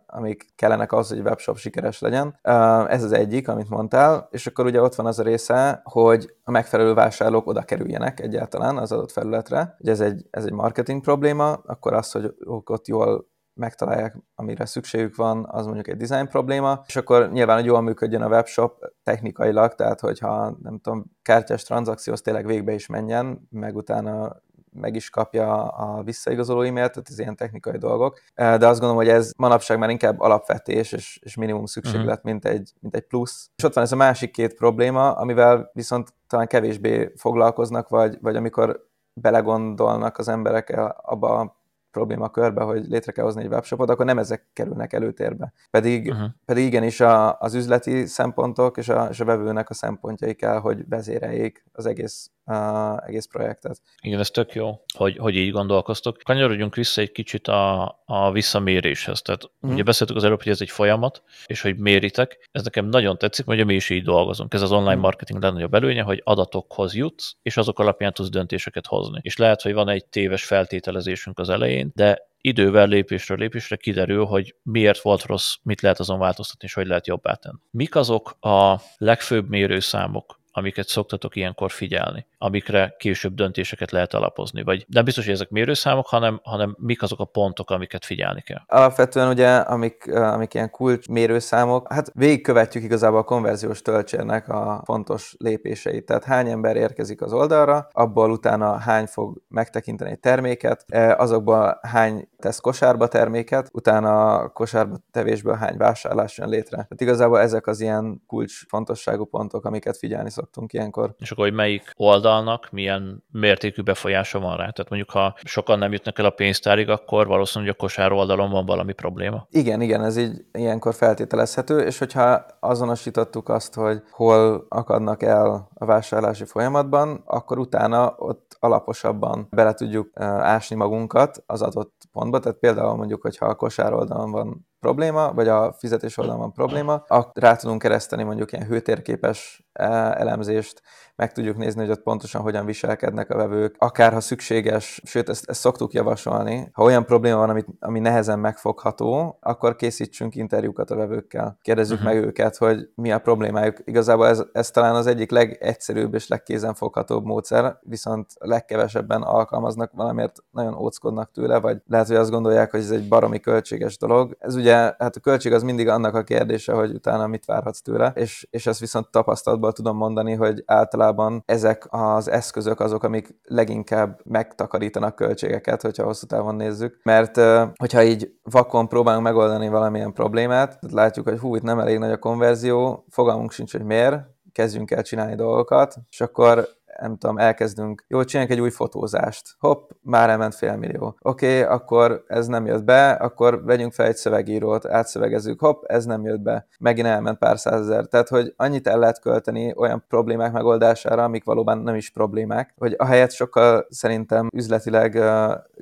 amik 0.06 0.46
kellenek 0.56 0.92
ahhoz, 0.92 1.10
hogy 1.10 1.18
egy 1.18 1.26
webshop 1.26 1.58
sikeres 1.58 2.00
legyen, 2.00 2.40
ez 2.88 3.04
az 3.04 3.12
egyik, 3.12 3.48
amit 3.48 3.70
mondtál, 3.70 4.28
és 4.32 4.48
akkor 4.48 4.66
ugye 4.66 4.82
ott 4.82 4.96
van 4.96 5.06
az 5.06 5.20
a 5.20 5.24
része, 5.24 5.82
hogy 5.84 6.36
a 6.44 6.52
megfelelő 6.52 6.94
vásárlók 6.94 7.48
oda 7.48 7.62
kerüljenek 7.62 8.20
egyáltalán 8.20 8.78
az 8.78 8.92
adott 8.92 9.12
felületre. 9.12 9.76
Ugye 9.80 9.92
ez 9.92 10.00
egy, 10.00 10.26
ez 10.30 10.46
egy 10.46 10.54
marketing 10.54 11.02
probléma, 11.02 11.52
akkor 11.54 11.94
az, 11.94 12.12
hogy 12.12 12.34
ott 12.66 12.88
jól 12.88 13.28
megtalálják, 13.58 14.18
amire 14.36 14.66
szükségük 14.66 15.16
van, 15.16 15.46
az 15.50 15.66
mondjuk 15.66 15.88
egy 15.88 15.98
design 15.98 16.28
probléma, 16.28 16.82
és 16.88 16.96
akkor 16.96 17.32
nyilván, 17.32 17.56
hogy 17.56 17.66
jól 17.66 17.82
működjön 17.82 18.22
a 18.22 18.28
webshop 18.28 18.94
technikailag, 19.04 19.76
tehát 19.76 20.00
hogyha 20.00 20.58
nem 20.64 20.80
tudom, 20.80 21.06
kártyás 21.22 21.64
tranzakcióhoz 21.64 22.22
tényleg 22.22 22.46
végbe 22.46 22.74
is 22.74 22.88
menjen, 22.88 23.48
meg 23.50 23.76
utána 23.76 24.42
meg 24.80 24.96
is 24.96 25.10
kapja 25.10 25.68
a 25.68 26.04
visszaigazoló 26.04 26.62
e-mailt, 26.62 26.92
tehát 26.92 27.10
ez 27.10 27.20
ilyen 27.20 27.36
technikai 27.36 27.78
dolgok. 27.78 28.20
De 28.36 28.68
azt 28.68 28.80
gondolom, 28.80 28.96
hogy 28.96 29.08
ez 29.08 29.32
manapság 29.38 29.78
már 29.78 29.90
inkább 29.90 30.20
alapvetés 30.20 30.92
és, 30.92 31.20
és 31.24 31.36
minimum 31.36 31.66
szükséglet, 31.66 32.18
uh-huh. 32.18 32.32
mint, 32.32 32.46
egy, 32.46 32.72
mint 32.80 32.96
egy 32.96 33.08
plusz. 33.08 33.50
És 33.56 33.64
ott 33.64 33.74
van 33.74 33.84
ez 33.84 33.92
a 33.92 33.96
másik 33.96 34.32
két 34.32 34.54
probléma, 34.54 35.12
amivel 35.12 35.70
viszont 35.74 36.14
talán 36.28 36.48
kevésbé 36.48 37.12
foglalkoznak, 37.16 37.90
vagy, 37.90 38.18
vagy 38.22 38.36
amikor 38.36 38.88
belegondolnak 39.14 40.18
az 40.18 40.28
emberek 40.28 40.80
abba 41.02 41.40
a 41.40 41.57
problémakörbe, 41.98 42.64
hogy 42.64 42.86
létre 42.88 43.12
kell 43.12 43.24
hozni 43.24 43.44
egy 43.44 43.48
webshopot, 43.48 43.90
akkor 43.90 44.06
nem 44.06 44.18
ezek 44.18 44.46
kerülnek 44.54 44.94
előtérbe. 44.94 45.54
Pedig, 45.70 46.10
uh-huh. 46.10 46.28
pedig 46.46 46.66
igenis 46.66 47.00
a, 47.00 47.40
az 47.40 47.54
üzleti 47.54 48.06
szempontok 48.06 48.78
és 48.78 48.90
a, 48.90 49.08
és 49.10 49.20
a 49.20 49.26
vevőnek 49.26 49.70
a 49.70 49.74
szempontjai 49.74 50.34
kell, 50.34 50.60
hogy 50.60 50.88
vezéreljék 50.90 51.64
az 51.72 51.86
egész 51.86 52.32
uh, 52.48 53.08
egész 53.08 53.26
projektet. 53.26 53.82
Igen, 54.02 54.20
ez 54.20 54.30
tök 54.30 54.54
jó, 54.54 54.84
hogy, 54.98 55.18
hogy 55.18 55.36
így 55.36 55.52
gondolkoztok. 55.52 56.18
Kanyarodjunk 56.24 56.76
vissza 56.76 57.02
egy 57.02 57.12
kicsit 57.12 57.48
a, 57.48 57.84
a 58.06 58.32
visszaméréshez. 58.32 59.22
Tehát 59.22 59.44
uh-huh. 59.44 59.72
ugye 59.72 59.84
beszéltük 59.84 60.16
az 60.16 60.24
előbb, 60.24 60.44
hogy 60.44 60.52
ez 60.52 60.62
egy 60.62 60.70
folyamat, 60.70 61.24
és 61.46 61.62
hogy 61.62 61.78
méritek. 61.78 62.50
Ez 62.52 62.64
nekem 62.64 62.86
nagyon 62.86 63.18
tetszik, 63.18 63.46
hogy 63.46 63.66
mi 63.66 63.76
is 63.76 63.90
így 63.90 64.04
dolgozunk. 64.04 64.54
Ez 64.54 64.62
az 64.62 64.72
online 64.72 64.88
uh-huh. 64.88 65.02
marketing 65.02 65.42
legnagyobb 65.42 65.74
előnye, 65.74 66.02
hogy 66.02 66.22
adatokhoz 66.24 66.96
jutsz, 66.96 67.36
és 67.42 67.58
azok 67.58 67.80
alapján 67.80 68.14
tudsz 68.14 68.30
döntéseket 68.30 68.86
hozni. 68.86 69.20
És 69.22 69.38
lehet, 69.38 69.62
hogy 69.62 69.74
van 69.74 69.90
egy 69.90 70.06
téves 70.06 70.44
feltételezésünk 70.44 71.40
az 71.40 71.50
elején, 71.50 71.92
de 71.96 72.28
idővel 72.42 72.88
lépésről 72.88 73.38
lépésre 73.38 73.76
kiderül, 73.76 74.26
hogy 74.26 74.56
miért 74.64 75.02
volt 75.02 75.24
rossz, 75.24 75.56
mit 75.64 75.82
lehet 75.82 76.00
azon 76.00 76.20
változtatni, 76.20 76.68
és 76.68 76.74
hogy 76.74 76.88
lehet 76.88 77.08
jobbá 77.08 77.34
tenni. 77.34 77.58
Mik 77.72 77.96
azok 77.96 78.38
a 78.40 78.82
legfőbb 78.98 79.50
mérőszámok, 79.50 80.40
amiket 80.58 80.88
szoktatok 80.88 81.36
ilyenkor 81.36 81.72
figyelni, 81.72 82.26
amikre 82.38 82.96
később 82.98 83.34
döntéseket 83.34 83.92
lehet 83.92 84.14
alapozni? 84.14 84.64
Vagy 84.64 84.86
nem 84.88 85.04
biztos, 85.04 85.26
hogy 85.26 85.34
ezek 85.34 85.50
mérőszámok, 85.50 86.08
hanem, 86.08 86.40
hanem 86.44 86.76
mik 86.80 87.02
azok 87.02 87.20
a 87.20 87.26
pontok, 87.26 87.70
amiket 87.70 88.06
figyelni 88.06 88.42
kell? 88.42 88.62
Alapvetően 88.68 89.28
ugye, 89.30 89.56
amik, 89.56 90.14
amik 90.14 90.54
ilyen 90.54 90.70
kulcs 90.70 91.08
mérőszámok, 91.08 91.94
hát 91.94 92.12
végigkövetjük 92.14 92.84
igazából 92.84 93.20
a 93.20 93.24
konverziós 93.24 93.82
töltsérnek 93.82 94.50
a 94.50 94.82
fontos 94.86 95.36
lépéseit. 95.38 96.06
Tehát 96.06 96.24
hány 96.24 96.50
ember 96.50 96.76
érkezik 96.76 97.22
az 97.22 97.34
oldalra, 97.34 97.88
abból 97.92 98.32
utána 98.32 98.78
hány 98.78 99.06
fog 99.06 99.42
megtekinteni 99.48 100.12
egy 100.12 100.20
terméket, 100.20 100.86
azokból 101.18 101.80
hány 101.82 102.28
tesz 102.38 102.60
kosárba 102.60 103.08
terméket, 103.08 103.70
utána 103.74 104.48
kosárba 104.50 104.98
tevésből 105.12 105.56
hány 105.56 105.78
vásárlás 105.78 106.38
jön 106.38 106.50
létre. 106.50 106.76
Tehát 106.76 107.02
igazából 107.02 107.40
ezek 107.40 107.68
az 107.68 107.82
ilyen 107.82 108.24
kulcs 108.28 108.68
fontosságú 108.68 109.26
pontok, 109.26 109.66
amiket 109.66 109.98
figyelni 109.98 110.30
szok 110.30 110.47
szoktunk 110.48 110.74
ilyenkor. 110.74 111.16
És 111.20 111.32
akkor, 111.32 111.46
hogy 111.46 111.54
melyik 111.54 111.94
oldalnak 111.96 112.68
milyen 112.72 113.24
mértékű 113.32 113.82
befolyása 113.82 114.40
van 114.40 114.58
rá? 114.58 114.70
Tehát 114.70 114.90
mondjuk, 114.90 115.12
ha 115.12 115.36
sokan 115.44 115.80
nem 115.80 115.92
jutnak 115.92 116.20
el 116.20 116.26
a 116.26 116.30
pénztárig, 116.30 116.90
akkor 116.90 117.28
valószínűleg 117.28 117.74
a 117.74 117.78
kosár 117.78 118.12
oldalon 118.12 118.52
van 118.52 118.66
valami 118.66 118.94
probléma. 118.94 119.48
Igen, 119.50 119.82
igen, 119.82 120.04
ez 120.04 120.18
így 120.18 120.46
ilyenkor 120.52 120.94
feltételezhető, 120.94 121.80
és 121.80 121.98
hogyha 121.98 122.46
azonosítottuk 122.60 123.50
azt, 123.50 123.74
hogy 123.74 124.02
hol 124.12 124.66
akadnak 124.70 125.24
el 125.24 125.70
a 125.74 125.86
vásárlási 125.86 126.46
folyamatban, 126.46 127.22
akkor 127.26 127.60
utána 127.60 128.16
ott 128.18 128.58
alaposabban 128.60 129.48
bele 129.50 129.74
tudjuk 129.74 130.10
ásni 130.40 130.76
magunkat 130.76 131.44
az 131.46 131.62
adott 131.62 131.94
pontba. 132.12 132.40
Tehát 132.40 132.58
például 132.58 132.96
mondjuk, 132.96 133.22
hogyha 133.22 133.46
a 133.46 133.56
kosár 133.56 133.94
oldalon 133.94 134.32
van 134.32 134.68
probléma, 134.80 135.34
vagy 135.34 135.48
a 135.48 135.74
fizetés 135.74 136.18
oldalon 136.18 136.40
van 136.40 136.54
probléma, 136.54 137.04
rá 137.34 137.56
tudunk 137.56 137.82
kereszteni 137.82 138.24
mondjuk 138.24 138.52
ilyen 138.52 138.66
hőtérképes 138.66 139.68
elemzést, 140.14 140.82
meg 141.18 141.32
tudjuk 141.32 141.58
nézni, 141.58 141.82
hogy 141.82 141.90
ott 141.90 142.04
pontosan 142.04 142.42
hogyan 142.42 142.66
viselkednek 142.66 143.30
a 143.30 143.36
vevők, 143.36 143.76
akár 143.78 144.14
ha 144.14 144.20
szükséges, 144.20 145.02
sőt, 145.04 145.30
ezt, 145.30 145.50
ezt 145.50 145.60
szoktuk 145.60 145.94
javasolni, 145.94 146.70
ha 146.74 146.84
olyan 146.84 147.06
probléma 147.06 147.38
van, 147.38 147.50
amit, 147.50 147.68
ami 147.80 148.00
nehezen 148.00 148.40
megfogható, 148.40 149.38
akkor 149.42 149.76
készítsünk 149.76 150.36
interjúkat 150.36 150.92
a 150.92 150.96
vevőkkel. 150.96 151.58
Kérdezzük 151.62 152.00
uh-huh. 152.00 152.14
meg 152.14 152.24
őket, 152.24 152.58
hogy 152.58 152.90
mi 152.96 153.12
a 153.12 153.20
problémájuk. 153.20 153.78
Igazából 153.84 154.28
ez, 154.28 154.44
ez 154.52 154.72
talán 154.72 154.96
az 154.96 155.08
egyik 155.08 155.32
legegyszerűbb 155.32 156.14
és 156.14 156.28
legkézenfoghatóbb 156.28 157.26
módszer, 157.26 157.78
viszont 157.82 158.28
legkevesebben 158.40 159.22
alkalmaznak 159.22 159.92
valamiért 159.94 160.44
nagyon 160.52 160.74
óckodnak 160.74 161.32
tőle, 161.32 161.60
vagy 161.60 161.82
lehet, 161.88 162.08
hogy 162.08 162.16
azt 162.16 162.32
gondolják, 162.32 162.72
hogy 162.72 162.80
ez 162.80 162.92
egy 162.92 163.08
baromi 163.08 163.40
költséges 163.40 163.98
dolog. 163.98 164.38
Ez 164.40 164.56
ugye, 164.56 164.76
hát 164.76 165.16
a 165.16 165.20
költség 165.20 165.54
az 165.54 165.64
mindig 165.64 165.88
annak 165.88 166.16
a 166.16 166.24
kérdése, 166.24 166.74
hogy 166.74 166.94
utána 166.94 167.28
mit 167.28 167.46
várhatsz 167.46 167.82
tőle, 167.82 168.12
és, 168.16 168.48
és 168.50 168.68
ezt 168.68 168.80
viszont 168.80 169.10
tapasztalatban 169.10 169.74
tudom 169.74 169.98
mondani, 169.98 170.34
hogy 170.34 170.64
általában 170.66 171.07
általában 171.08 171.44
ezek 171.46 171.88
az 171.90 172.30
eszközök 172.30 172.80
azok, 172.80 173.04
amik 173.04 173.40
leginkább 173.44 174.20
megtakarítanak 174.24 175.16
költségeket, 175.16 175.82
hogyha 175.82 176.04
hosszú 176.04 176.26
távon 176.26 176.56
nézzük. 176.56 177.00
Mert 177.04 177.40
hogyha 177.76 178.04
így 178.04 178.32
vakon 178.44 178.88
próbálunk 178.88 179.24
megoldani 179.24 179.68
valamilyen 179.68 180.14
problémát, 180.14 180.78
látjuk, 180.92 181.30
hogy 181.30 181.40
hú, 181.40 181.56
itt 181.56 181.62
nem 181.62 181.80
elég 181.80 181.98
nagy 181.98 182.12
a 182.12 182.18
konverzió, 182.18 183.06
fogalmunk 183.10 183.52
sincs, 183.52 183.72
hogy 183.72 183.84
miért, 183.84 184.16
kezdjünk 184.52 184.92
el 184.92 185.04
csinálni 185.04 185.36
dolgokat, 185.36 185.96
és 186.10 186.22
akkor 186.22 186.68
nem 187.00 187.18
tudom, 187.18 187.38
elkezdünk, 187.38 188.06
jó, 188.08 188.24
csináljunk 188.24 188.58
egy 188.58 188.64
új 188.64 188.70
fotózást. 188.70 189.56
Hopp, 189.60 189.90
már 190.02 190.30
elment 190.30 190.56
fél 190.56 190.76
millió. 190.76 191.18
Oké, 191.22 191.62
okay, 191.62 191.76
akkor 191.76 192.24
ez 192.28 192.48
nem 192.48 192.66
jött 192.66 192.84
be, 192.84 193.12
akkor 193.12 193.64
vegyünk 193.64 193.94
fel 193.94 194.06
egy 194.06 194.16
szövegírót, 194.16 194.86
átszövegezzük, 194.86 195.60
hopp, 195.60 195.84
ez 195.84 196.06
nem 196.06 196.26
jött 196.26 196.40
be. 196.40 196.68
Megint 196.80 197.08
elment 197.08 197.38
pár 197.38 197.60
százezer. 197.60 198.06
Tehát, 198.06 198.28
hogy 198.28 198.54
annyit 198.56 198.88
el 198.88 199.00
lehet 199.00 199.20
költeni 199.20 199.74
olyan 199.76 200.04
problémák 200.08 200.52
megoldására, 200.52 201.24
amik 201.24 201.44
valóban 201.44 201.78
nem 201.78 201.96
is 201.96 202.10
problémák, 202.10 202.74
hogy 202.78 202.96
a 202.98 203.06
helyet 203.06 203.32
sokkal 203.32 203.86
szerintem 203.90 204.50
üzletileg 204.54 205.24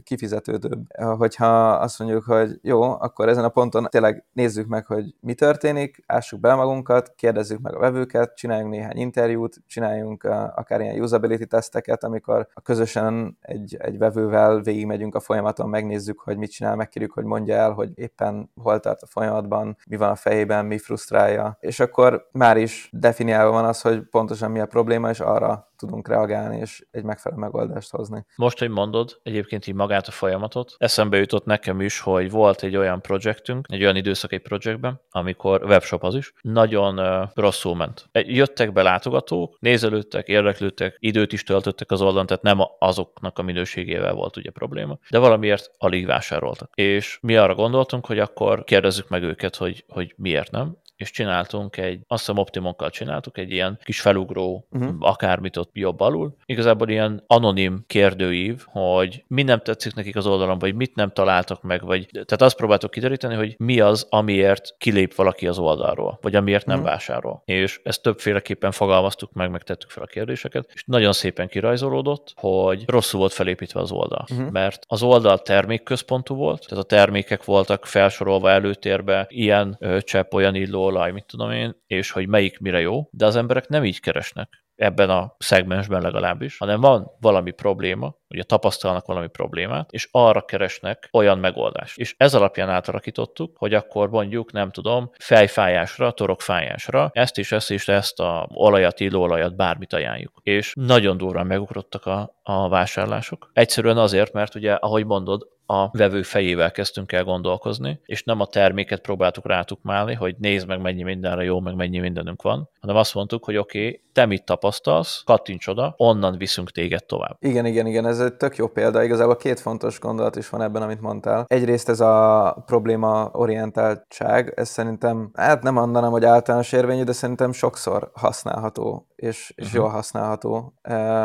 kifizetődőbb. 0.04 0.82
Hogyha 1.18 1.70
azt 1.70 2.00
mondjuk, 2.00 2.24
hogy 2.24 2.60
jó, 2.62 2.82
akkor 2.82 3.30
ezen 3.30 3.44
a 3.44 3.50
ponton 3.50 3.88
tényleg 3.90 4.26
nézzük 4.34 4.68
meg, 4.68 4.86
hogy 4.86 5.16
mi 5.20 5.34
történik, 5.34 6.04
ássuk 6.06 6.40
be 6.40 6.56
magunkat, 6.56 7.14
kérdezzük 7.16 7.60
meg 7.60 7.76
a 7.76 7.80
vevőket, 7.80 8.36
csináljunk 8.36 8.72
néhány 8.72 8.98
interjút, 8.98 9.56
csináljunk 9.68 10.24
akár 10.56 10.82
ilyen 10.82 10.96
usability 11.06 11.46
teszteket, 11.46 12.04
amikor 12.04 12.48
közösen 12.64 13.38
egy, 13.42 13.76
egy 13.80 13.98
vevővel 13.98 14.60
végigmegyünk 14.62 15.16
a 15.16 15.20
folyamaton, 15.20 15.70
megnézzük, 15.70 16.20
hogy 16.20 16.38
mit 16.38 16.52
csinál, 16.52 16.76
megkérjük, 16.76 17.12
hogy 17.12 17.24
mondja 17.24 17.56
el, 17.56 17.72
hogy 17.72 17.92
éppen 17.96 18.52
hol 18.62 18.80
tart 18.80 19.02
a 19.02 19.08
folyamatban, 19.08 19.78
mi 19.90 19.96
van 19.96 20.10
a 20.10 20.16
fejében, 20.16 20.66
mi 20.66 20.78
frusztrálja. 20.78 21.58
És 21.60 21.80
akkor 21.80 22.28
már 22.32 22.58
is 22.58 22.90
definiálva 22.92 23.52
van 23.52 23.66
az, 23.66 23.82
hogy 23.82 24.02
pontosan 24.10 24.52
mi 24.52 24.60
a 24.60 24.66
probléma, 24.66 25.10
és 25.10 25.20
arra 25.20 25.74
tudunk 25.78 26.08
reagálni, 26.08 26.58
és 26.58 26.86
egy 26.92 27.04
megfelelő 27.04 27.42
megoldást 27.42 27.92
hozni. 27.92 28.26
Most, 28.36 28.60
hogy 28.60 28.70
mondod 28.70 29.20
egyébként 29.24 29.68
így 29.68 29.76
magát 29.76 30.08
a 30.08 30.12
folyamatot, 30.12 30.76
eszembe 30.78 31.18
jutott 31.18 31.46
nekem 31.46 31.82
is, 31.82 32.00
hogy 32.00 32.32
volt 32.32 32.64
egy 32.64 32.76
olyan 32.76 33.02
projektünk, 33.02 33.66
egy 33.70 33.82
olyan 33.82 33.96
időszak 33.96 34.32
egy 34.32 34.42
projektben, 34.42 35.02
amikor 35.10 35.64
webshop 35.64 36.04
az 36.04 36.16
is, 36.16 36.34
nagyon 36.42 37.00
uh, 37.00 37.30
rosszul 37.34 37.76
ment. 37.76 38.10
Jöttek 38.12 38.74
be 38.74 38.82
látogatók, 38.82 39.58
nézelődtek, 39.60 40.28
érdeklődtek, 40.28 40.96
időt 41.00 41.34
is 41.34 41.44
töltöttek 41.44 41.92
az 41.92 42.02
oldalon, 42.02 42.26
tehát 42.26 42.44
nem 42.44 42.60
azoknak 42.80 43.40
a 43.40 43.44
minőségével 43.44 44.14
volt 44.14 44.38
ugye 44.38 44.52
probléma, 44.52 44.98
de 45.10 45.20
valamiért 45.20 45.72
alig 45.78 46.06
vásároltak. 46.06 46.72
És 46.74 47.18
mi 47.22 47.36
arra 47.36 47.56
gondoltunk, 47.56 48.06
hogy 48.06 48.20
akkor 48.20 48.64
kérdezzük 48.64 49.10
meg 49.10 49.24
őket, 49.24 49.56
hogy, 49.56 49.86
hogy 49.88 50.14
miért 50.18 50.52
nem, 50.52 50.78
és 50.96 51.12
csináltunk 51.12 51.78
egy, 51.78 52.00
azt 52.08 52.26
hiszem 52.26 52.38
Optimonkkal 52.42 52.90
csináltuk, 52.90 53.38
egy 53.38 53.52
ilyen 53.52 53.80
kis 53.84 54.02
felugró, 54.02 54.68
uh-huh. 54.72 54.96
akármit 55.00 55.58
ott 55.58 55.70
jobb 55.74 56.00
alul. 56.00 56.36
Igazából 56.46 56.90
ilyen 56.90 57.24
anonim 57.28 57.84
kérdőív, 57.88 58.64
hogy 58.66 59.24
mi 59.28 59.44
nem 59.44 59.60
tetszik 59.60 59.94
nekik 59.94 60.16
az 60.16 60.28
oldalon, 60.28 60.60
vagy 60.60 60.76
mit 60.76 60.96
nem 60.96 61.12
találtak 61.12 61.62
meg, 61.62 61.86
vagy 61.86 62.08
tehát 62.12 62.42
azt 62.42 62.56
próbáltuk 62.56 62.92
kideríteni, 62.92 63.36
hogy 63.36 63.56
mi 63.58 63.80
az, 63.80 64.08
amiért 64.10 64.76
kilép 64.78 65.16
valaki 65.16 65.48
az 65.48 65.60
oldalról, 65.60 66.18
vagy 66.22 66.36
amiért 66.36 66.66
nem 66.66 66.78
uh-huh. 66.78 66.92
vásárol. 66.92 67.42
És 67.46 67.80
ezt 67.84 68.02
többféleképpen 68.02 68.72
fogalmaztuk 68.72 69.34
meg, 69.34 69.52
megtettük 69.52 69.90
fel 69.90 70.04
a 70.04 70.08
kérdéseket, 70.08 70.70
és 70.74 70.84
nagyon 70.86 71.14
szépen 71.14 71.48
kirajzolódott, 71.48 72.34
hogy 72.36 72.84
rosszul 72.88 73.20
volt 73.20 73.34
felépítve 73.34 73.80
az 73.80 73.92
oldal. 73.92 74.26
Uh-huh. 74.32 74.52
Mert 74.52 74.84
az 74.88 75.04
oldal 75.04 75.40
termékközpontú 75.42 76.36
volt, 76.36 76.66
tehát 76.68 76.84
a 76.84 76.88
termékek 76.88 77.44
voltak 77.44 77.86
felsorolva 77.86 78.50
előtérbe, 78.50 79.26
ilyen 79.30 79.80
csepp, 80.00 80.34
olyan 80.34 80.56
illó 80.56 80.85
olaj, 80.86 81.12
mit 81.12 81.26
tudom 81.26 81.52
én, 81.52 81.76
és 81.88 82.12
hogy 82.12 82.28
melyik 82.28 82.60
mire 82.60 82.80
jó, 82.80 83.08
de 83.12 83.26
az 83.26 83.36
emberek 83.36 83.68
nem 83.68 83.84
így 83.84 84.00
keresnek 84.00 84.66
ebben 84.76 85.10
a 85.10 85.36
szegmensben 85.38 86.02
legalábbis, 86.02 86.58
hanem 86.58 86.82
van 86.82 87.12
valami 87.20 87.52
probléma, 87.52 88.16
ugye 88.30 88.44
tapasztalnak 88.44 89.06
valami 89.06 89.28
problémát, 89.28 89.92
és 89.92 90.08
arra 90.12 90.46
keresnek 90.46 91.10
olyan 91.12 91.40
megoldást. 91.40 91.98
És 91.98 92.16
ez 92.18 92.34
alapján 92.34 92.70
átalakítottuk, 92.70 93.58
hogy 93.58 93.74
akkor 93.74 94.10
mondjuk, 94.10 94.52
nem 94.52 94.72
tudom, 94.72 95.12
fejfájásra, 95.18 96.12
torokfájásra 96.12 97.10
ezt 97.14 97.38
és 97.38 97.52
ezt 97.52 97.72
és 97.72 97.88
ezt 97.88 98.20
a 98.20 98.48
olajat, 98.54 99.00
illóolajat, 99.00 99.56
bármit 99.56 99.94
ajánljuk. 99.94 100.40
És 100.44 100.74
nagyon 100.76 101.18
durván 101.18 101.48
megugrottak 101.48 102.06
a, 102.06 102.40
a 102.44 102.70
vásárlások. 102.70 103.50
Egyszerűen 103.54 103.98
azért, 103.98 104.34
mert 104.34 104.56
ugye, 104.56 104.74
ahogy 104.74 105.06
mondod, 105.06 105.48
a 105.66 105.98
vevő 105.98 106.22
fejével 106.22 106.72
kezdtünk 106.72 107.12
el 107.12 107.24
gondolkozni, 107.24 108.00
és 108.06 108.24
nem 108.24 108.40
a 108.40 108.46
terméket 108.46 109.02
próbáltuk 109.02 109.48
rátukmálni, 109.48 110.14
hogy 110.14 110.36
nézd 110.40 110.68
meg, 110.68 110.82
mennyi 110.82 111.04
mindenre 111.04 111.44
jó, 111.44 111.60
meg 111.60 111.76
mennyi 111.76 112.00
mindenünk 112.00 112.42
van, 112.42 112.70
hanem 112.82 112.96
azt 112.96 113.14
mondtuk, 113.14 113.46
hogy 113.46 113.58
oké, 113.58 113.80
okay, 113.80 114.04
te 114.14 114.26
mit 114.26 114.46
tapasztalsz, 114.46 115.22
kattints 115.26 115.68
oda, 115.68 115.94
onnan 115.98 116.38
viszünk 116.38 116.72
téged 116.72 117.06
tovább. 117.06 117.38
Igen, 117.40 117.66
igen, 117.66 117.88
igen, 117.88 118.06
ez 118.06 118.20
egy 118.20 118.34
tök 118.34 118.56
jó 118.56 118.68
példa. 118.68 119.04
Igazából 119.04 119.36
két 119.36 119.60
fontos 119.60 120.00
gondolat 120.00 120.36
is 120.36 120.50
van 120.50 120.62
ebben, 120.62 120.82
amit 120.82 121.02
mondtál. 121.02 121.46
Egyrészt 121.48 121.90
ez 121.90 122.00
a 122.00 122.64
probléma 122.66 123.30
orientáltság, 123.32 124.54
ez 124.56 124.70
szerintem, 124.70 125.30
hát 125.34 125.64
nem 125.64 125.74
mondanám, 125.74 126.12
hogy 126.12 126.26
általános 126.26 126.72
érvényű, 126.72 127.04
de 127.04 127.12
szerintem 127.12 127.52
sokszor 127.52 128.12
használható 128.14 129.08
és, 129.26 129.54
és 129.56 129.66
uh-huh. 129.66 129.82
jól 129.82 129.90
használható, 129.90 130.74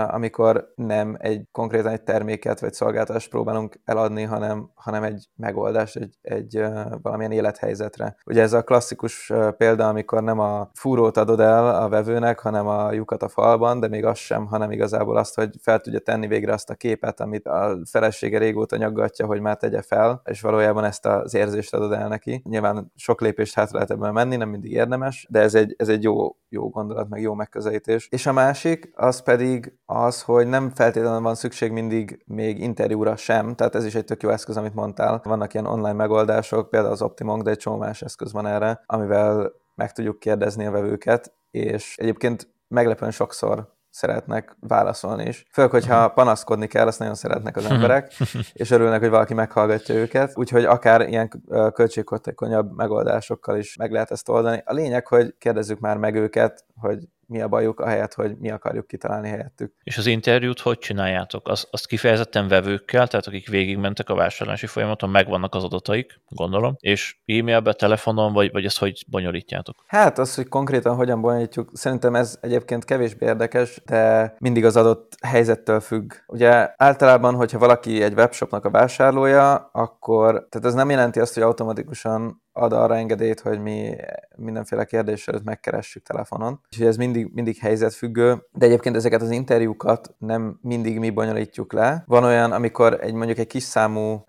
amikor 0.07 0.73
nem 0.75 1.17
egy 1.19 1.43
konkrétan 1.53 1.93
egy 1.93 2.03
terméket 2.03 2.61
vagy 2.61 2.73
szolgáltatást 2.73 3.31
próbálunk 3.31 3.81
eladni, 3.85 4.23
hanem, 4.23 4.71
hanem 4.75 5.03
egy 5.03 5.29
megoldást 5.37 5.97
egy, 5.97 6.19
egy 6.23 6.65
valamilyen 7.03 7.33
élethelyzetre. 7.33 8.17
Ugye 8.27 8.43
ez 8.43 8.53
a 8.53 8.63
klasszikus 8.63 9.33
példa, 9.57 9.89
amikor 9.89 10.23
nem 10.23 10.39
a 10.39 10.71
fúrót 10.75 11.17
adod 11.17 11.41
el 11.41 11.83
a 11.83 11.89
vevőnek, 11.89 12.39
hanem 12.39 12.67
a 12.67 12.93
lyukat 12.93 13.23
a 13.23 13.29
falban, 13.29 13.81
de 13.81 13.89
még 13.89 14.05
az 14.05 14.19
sem, 14.19 14.47
hanem 14.47 14.71
igazából 14.71 15.17
azt, 15.17 15.35
hogy 15.35 15.51
fel 15.63 15.81
tudja 15.81 15.99
tenni 15.99 16.27
végre 16.27 16.53
azt 16.53 16.71
a 16.71 16.75
képet, 16.75 17.21
amit 17.21 17.47
a 17.47 17.79
felesége 17.91 18.39
régóta 18.39 18.77
nyaggatja, 18.77 19.27
hogy 19.27 19.41
már 19.41 19.57
tegye 19.57 19.83
fel, 19.83 20.21
és 20.25 20.41
valójában 20.41 20.85
ezt 20.85 21.07
az 21.07 21.35
érzést 21.35 21.75
adod 21.75 21.93
el 21.93 22.09
neki. 22.09 22.43
Nyilván 22.45 22.93
sok 22.97 23.21
lépést 23.21 23.55
hátra 23.55 23.75
lehet 23.75 23.91
ebben 23.91 24.13
menni, 24.13 24.37
nem 24.37 24.49
mindig 24.49 24.73
érdemes, 24.73 25.27
de 25.31 25.41
ez 25.41 25.55
egy, 25.55 25.75
ez 25.79 25.89
egy 25.89 26.03
jó, 26.03 26.37
jó 26.49 26.69
gondolat, 26.69 27.09
meg 27.09 27.21
jó 27.21 27.35
megközelítés. 27.35 27.90
És 28.11 28.27
a 28.27 28.33
másik, 28.33 28.93
az 28.95 29.23
pedig 29.23 29.79
az, 29.85 30.23
hogy 30.23 30.47
nem 30.47 30.71
feltétlenül 30.75 31.21
van 31.21 31.35
szükség 31.35 31.73
mindig 31.73 32.23
még 32.27 32.61
interjúra 32.61 33.17
sem, 33.17 33.55
tehát 33.55 33.75
ez 33.75 33.85
is 33.85 33.95
egy 33.95 34.05
tök 34.05 34.23
jó 34.23 34.29
eszköz, 34.29 34.57
amit 34.57 34.75
mondtál. 34.75 35.21
Vannak 35.25 35.55
ilyen 35.55 35.67
online 35.67 35.93
megoldások, 35.93 36.71
például 36.71 36.93
az 36.93 37.03
Optimong, 37.03 37.43
de 37.43 37.51
egy 37.51 37.59
csomó 37.59 37.77
más 37.77 38.03
eszköz 38.03 38.33
van 38.33 38.47
erre, 38.47 38.83
amivel 38.87 39.53
meg 39.75 39.93
tudjuk 39.93 40.19
kérdezni 40.19 40.67
a 40.67 40.71
vevőket, 40.71 41.33
és 41.51 41.97
egyébként 41.99 42.49
meglepően 42.69 43.11
sokszor 43.11 43.79
szeretnek 43.91 44.57
válaszolni 44.61 45.25
is. 45.25 45.47
Főleg, 45.53 45.71
hogyha 45.71 46.05
mhm. 46.05 46.15
panaszkodni 46.15 46.67
kell, 46.67 46.87
azt 46.87 46.99
nagyon 46.99 47.15
szeretnek 47.15 47.57
az 47.57 47.65
emberek, 47.65 48.13
és 48.53 48.71
örülnek, 48.71 49.01
hogy 49.01 49.11
valaki 49.11 49.35
meghallgatja 49.35 49.95
őket. 49.95 50.33
Úgyhogy 50.35 50.65
akár 50.65 51.09
ilyen 51.09 51.43
költséghatékonyabb 51.75 52.77
megoldásokkal 52.77 53.57
is 53.57 53.77
meg 53.77 53.93
lehet 53.93 54.11
ezt 54.11 54.29
oldani. 54.29 54.63
A 54.65 54.73
lényeg, 54.73 55.07
hogy 55.07 55.35
kérdezzük 55.39 55.79
már 55.79 55.97
meg 55.97 56.15
őket, 56.15 56.65
hogy 56.81 57.09
mi 57.31 57.41
a 57.41 57.49
bajuk, 57.49 57.81
ahelyett, 57.81 58.15
hogy 58.15 58.37
mi 58.39 58.51
akarjuk 58.51 58.87
kitalálni 58.87 59.29
helyettük. 59.29 59.75
És 59.83 59.99
az 59.99 60.07
interjút 60.07 60.61
hogy 60.61 60.79
csináljátok? 60.79 61.49
Az, 61.49 61.69
azt 61.71 61.87
kifejezetten 61.87 62.49
vevőkkel, 62.49 63.09
tehát 63.09 63.27
akik 63.27 63.49
végigmentek 63.49 64.09
a 64.09 64.15
vásárlási 64.15 64.67
folyamaton, 64.67 65.11
megvannak 65.11 65.55
az 65.55 65.65
adataik, 65.65 66.21
gondolom, 66.29 66.77
és 66.79 67.17
e-mailbe, 67.27 67.73
telefonon, 67.73 68.33
vagy, 68.33 68.53
vagy 68.53 68.65
ezt 68.65 68.79
hogy 68.79 69.05
bonyolítjátok? 69.09 69.85
Hát 69.87 70.19
az, 70.19 70.35
hogy 70.35 70.49
konkrétan 70.49 70.95
hogyan 70.97 71.21
bonyolítjuk, 71.21 71.71
szerintem 71.73 72.15
ez 72.15 72.39
egyébként 72.41 72.85
kevésbé 72.85 73.27
érdekes, 73.27 73.83
de 73.85 74.35
mindig 74.39 74.65
az 74.65 74.77
adott 74.77 75.17
helyzettől 75.27 75.81
függ. 75.81 76.13
Ugye 76.27 76.71
általában, 76.77 77.35
hogyha 77.35 77.59
valaki 77.59 78.03
egy 78.03 78.13
webshopnak 78.13 78.65
a 78.65 78.71
vásárlója, 78.71 79.71
akkor, 79.73 80.47
tehát 80.49 80.67
ez 80.67 80.75
nem 80.75 80.91
jelenti 80.91 81.21
azt, 81.21 81.35
hogy 81.35 81.43
automatikusan 81.43 82.43
ad 82.61 82.73
arra 82.73 82.97
engedélyt, 82.97 83.41
hogy 83.41 83.61
mi 83.61 83.97
mindenféle 84.37 84.85
kérdés 84.85 85.29
előtt 85.29 85.45
megkeressük 85.45 86.03
telefonon. 86.03 86.61
És 86.69 86.79
ez 86.79 86.97
mindig, 86.97 87.31
mindig 87.35 87.57
helyzetfüggő, 87.57 88.47
de 88.53 88.67
egyébként 88.67 88.97
ezeket 88.97 89.23
az 89.23 89.31
interjúkat 89.31 90.15
nem 90.19 90.59
mindig 90.63 90.99
mi 90.99 91.11
bonyolítjuk 91.11 91.73
le. 91.73 92.05
Van 92.07 92.25
olyan, 92.25 92.53
amikor 92.53 92.99
egy 93.01 93.15
mondjuk 93.15 93.39
egy 93.39 93.47
kis 93.47 93.63
számú 93.63 94.13
uh, 94.13 94.23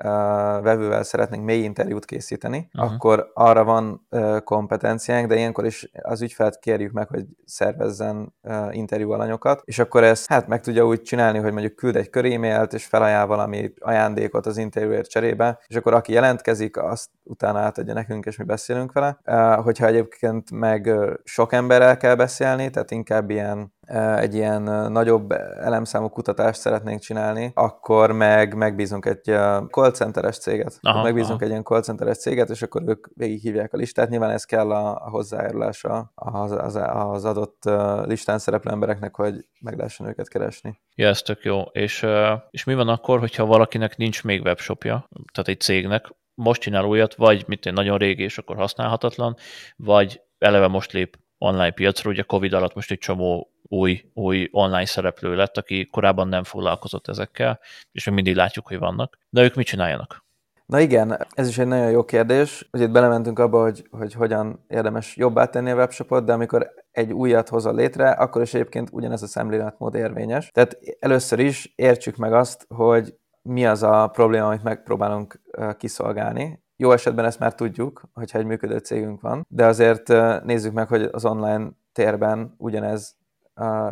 vevővel 0.63 1.03
szeretnénk 1.03 1.43
mély 1.43 1.63
interjút 1.63 2.05
készíteni, 2.05 2.69
uh-huh. 2.73 2.93
akkor 2.93 3.31
arra 3.33 3.63
van 3.63 4.07
uh, 4.09 4.39
kompetenciánk, 4.39 5.27
de 5.27 5.35
ilyenkor 5.35 5.65
is 5.65 5.91
az 6.01 6.21
ügyfelet 6.21 6.59
kérjük 6.59 6.91
meg, 6.91 7.07
hogy 7.07 7.25
szervezzen 7.45 8.33
uh, 8.41 8.75
interjú 8.75 9.11
alanyokat, 9.11 9.61
és 9.65 9.79
akkor 9.79 10.03
ezt 10.03 10.27
hát 10.27 10.47
meg 10.47 10.61
tudja 10.61 10.85
úgy 10.85 11.01
csinálni, 11.01 11.37
hogy 11.39 11.51
mondjuk 11.51 11.75
küld 11.75 11.95
egy 11.95 12.09
kör 12.09 12.25
e-mailt, 12.25 12.73
és 12.73 12.85
felajánl 12.85 13.27
valami 13.27 13.73
ajándékot 13.79 14.45
az 14.45 14.57
interjúért 14.57 15.09
cserébe, 15.09 15.59
és 15.67 15.75
akkor 15.75 15.93
aki 15.93 16.13
jelentkezik, 16.13 16.77
azt 16.77 17.09
utána 17.23 17.59
átadja 17.59 17.93
nekünk, 17.93 18.20
és 18.25 18.37
mi 18.37 18.43
beszélünk 18.43 18.91
vele. 18.91 19.19
Hogyha 19.55 19.85
egyébként 19.85 20.51
meg 20.51 20.89
sok 21.23 21.53
emberrel 21.53 21.97
kell 21.97 22.15
beszélni, 22.15 22.69
tehát 22.69 22.91
inkább 22.91 23.29
ilyen 23.29 23.73
egy 24.17 24.35
ilyen 24.35 24.61
nagyobb 24.91 25.31
elemszámú 25.59 26.09
kutatást 26.09 26.59
szeretnénk 26.59 26.99
csinálni, 26.99 27.51
akkor 27.53 28.11
meg 28.11 28.53
megbízunk 28.53 29.05
egy 29.05 29.23
call 29.69 29.91
centeres 29.91 30.37
céget. 30.37 30.77
Aha, 30.81 31.03
megbízunk 31.03 31.35
aha. 31.35 31.43
egy 31.43 31.49
ilyen 31.49 31.63
call 31.63 31.81
centeres 31.81 32.17
céget, 32.17 32.49
és 32.49 32.61
akkor 32.61 32.81
ők 32.85 33.07
végighívják 33.15 33.73
a 33.73 33.77
listát. 33.77 34.09
Nyilván 34.09 34.29
ez 34.29 34.43
kell 34.43 34.71
a, 34.71 35.05
a 35.05 35.09
hozzájárulása 35.09 36.11
az, 36.15 36.51
az, 36.51 36.79
az 36.83 37.25
adott 37.25 37.63
listán 38.05 38.39
szereplő 38.39 38.71
embereknek, 38.71 39.15
hogy 39.15 39.45
meg 39.59 39.77
lehessen 39.77 40.07
őket 40.07 40.29
keresni. 40.29 40.79
Ja, 40.95 41.07
ez 41.07 41.21
tök 41.21 41.43
jó. 41.43 41.61
És, 41.61 42.07
és 42.49 42.63
mi 42.63 42.75
van 42.75 42.87
akkor, 42.87 43.19
hogyha 43.19 43.45
valakinek 43.45 43.97
nincs 43.97 44.23
még 44.23 44.41
webshopja, 44.41 45.07
tehát 45.33 45.47
egy 45.47 45.59
cégnek, 45.59 46.07
most 46.33 46.61
csinál 46.61 46.83
újat, 46.83 47.15
vagy 47.15 47.43
mint 47.47 47.65
egy 47.65 47.73
nagyon 47.73 47.97
régi, 47.97 48.23
és 48.23 48.37
akkor 48.37 48.55
használhatatlan, 48.55 49.35
vagy 49.75 50.21
eleve 50.37 50.67
most 50.67 50.91
lép 50.91 51.17
online 51.37 51.71
piacra, 51.71 52.09
ugye 52.09 52.21
Covid 52.21 52.53
alatt 52.53 52.73
most 52.73 52.91
egy 52.91 52.97
csomó 52.97 53.51
új, 53.61 54.01
új 54.13 54.49
online 54.51 54.85
szereplő 54.85 55.35
lett, 55.35 55.57
aki 55.57 55.87
korábban 55.91 56.27
nem 56.27 56.43
foglalkozott 56.43 57.07
ezekkel, 57.07 57.59
és 57.91 58.05
még 58.05 58.15
mindig 58.15 58.35
látjuk, 58.35 58.67
hogy 58.67 58.79
vannak. 58.79 59.17
De 59.29 59.43
ők 59.43 59.55
mit 59.55 59.65
csináljanak? 59.65 60.23
Na 60.65 60.79
igen, 60.79 61.27
ez 61.33 61.47
is 61.47 61.57
egy 61.57 61.67
nagyon 61.67 61.91
jó 61.91 62.05
kérdés. 62.05 62.67
Ugye 62.71 62.83
itt 62.83 62.91
belementünk 62.91 63.39
abba, 63.39 63.61
hogy, 63.61 63.87
hogy 63.89 64.13
hogyan 64.13 64.65
érdemes 64.67 65.15
jobbá 65.17 65.45
tenni 65.45 65.71
a 65.71 65.75
webshopot, 65.75 66.25
de 66.25 66.33
amikor 66.33 66.73
egy 66.91 67.13
újat 67.13 67.49
hozol 67.49 67.75
létre, 67.75 68.09
akkor 68.09 68.41
is 68.41 68.53
egyébként 68.53 68.89
ugyanez 68.91 69.21
a 69.21 69.27
szemléletmód 69.27 69.95
érvényes. 69.95 70.49
Tehát 70.53 70.77
először 70.99 71.39
is 71.39 71.73
értsük 71.75 72.15
meg 72.15 72.33
azt, 72.33 72.65
hogy 72.69 73.13
mi 73.41 73.65
az 73.65 73.83
a 73.83 74.07
probléma, 74.07 74.47
amit 74.47 74.63
megpróbálunk 74.63 75.41
kiszolgálni. 75.77 76.63
Jó 76.75 76.91
esetben 76.91 77.25
ezt 77.25 77.39
már 77.39 77.55
tudjuk, 77.55 78.01
hogyha 78.13 78.39
egy 78.39 78.45
működő 78.45 78.77
cégünk 78.77 79.21
van, 79.21 79.45
de 79.49 79.65
azért 79.65 80.07
nézzük 80.43 80.73
meg, 80.73 80.87
hogy 80.87 81.09
az 81.11 81.25
online 81.25 81.69
térben 81.93 82.55
ugyanez 82.57 83.15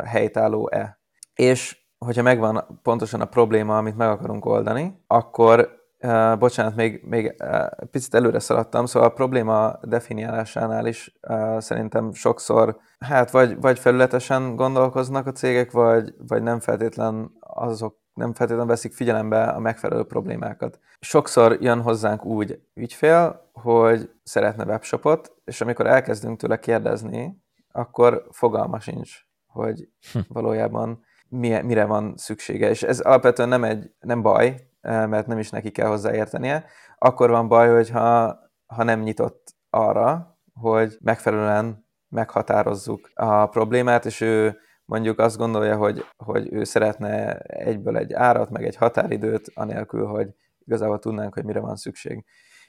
helytálló-e. 0.04 1.00
És 1.34 1.78
hogyha 1.98 2.22
megvan 2.22 2.80
pontosan 2.82 3.20
a 3.20 3.24
probléma, 3.24 3.76
amit 3.76 3.96
meg 3.96 4.08
akarunk 4.08 4.44
oldani, 4.44 5.04
akkor 5.06 5.78
bocsánat, 6.38 6.76
még, 6.76 7.02
még 7.04 7.34
picit 7.90 8.14
előre 8.14 8.38
szaladtam, 8.38 8.86
szóval 8.86 9.08
a 9.08 9.12
probléma 9.12 9.78
definiálásánál 9.82 10.86
is 10.86 11.18
szerintem 11.58 12.12
sokszor, 12.12 12.76
hát 12.98 13.30
vagy, 13.30 13.60
vagy 13.60 13.78
felületesen 13.78 14.56
gondolkoznak 14.56 15.26
a 15.26 15.32
cégek, 15.32 15.70
vagy, 15.70 16.14
vagy 16.28 16.42
nem 16.42 16.60
feltétlen 16.60 17.32
azok 17.40 17.98
nem 18.20 18.32
feltétlenül 18.32 18.70
veszik 18.70 18.92
figyelembe 18.92 19.42
a 19.44 19.58
megfelelő 19.58 20.04
problémákat. 20.04 20.78
Sokszor 21.00 21.56
jön 21.60 21.80
hozzánk 21.82 22.24
úgy 22.24 22.60
ügyfél, 22.74 23.50
hogy 23.52 24.10
szeretne 24.22 24.64
webshopot, 24.64 25.32
és 25.44 25.60
amikor 25.60 25.86
elkezdünk 25.86 26.38
tőle 26.38 26.58
kérdezni, 26.58 27.42
akkor 27.72 28.26
fogalma 28.30 28.80
sincs, 28.80 29.10
hogy 29.46 29.88
hm. 30.12 30.18
valójában 30.28 31.04
mire 31.28 31.84
van 31.84 32.14
szüksége. 32.16 32.68
És 32.68 32.82
ez 32.82 33.00
alapvetően 33.00 33.48
nem, 33.48 33.64
egy, 33.64 33.90
nem 34.00 34.22
baj, 34.22 34.68
eh, 34.80 35.06
mert 35.06 35.26
nem 35.26 35.38
is 35.38 35.50
neki 35.50 35.70
kell 35.70 35.88
hozzáértenie. 35.88 36.64
Akkor 36.98 37.30
van 37.30 37.48
baj, 37.48 37.68
hogyha 37.68 38.38
ha 38.66 38.82
nem 38.82 39.00
nyitott 39.00 39.54
arra, 39.70 40.38
hogy 40.60 40.96
megfelelően 41.00 41.86
meghatározzuk 42.08 43.10
a 43.14 43.46
problémát, 43.46 44.04
és 44.04 44.20
ő 44.20 44.58
mondjuk 44.90 45.18
azt 45.18 45.36
gondolja, 45.36 45.76
hogy, 45.76 46.04
hogy 46.16 46.52
ő 46.52 46.64
szeretne 46.64 47.38
egyből 47.38 47.96
egy 47.96 48.12
árat, 48.12 48.50
meg 48.50 48.64
egy 48.64 48.76
határidőt, 48.76 49.50
anélkül, 49.54 50.06
hogy 50.06 50.28
igazából 50.58 50.98
tudnánk, 50.98 51.34
hogy 51.34 51.44
mire 51.44 51.60
van 51.60 51.76
szükség. 51.76 52.24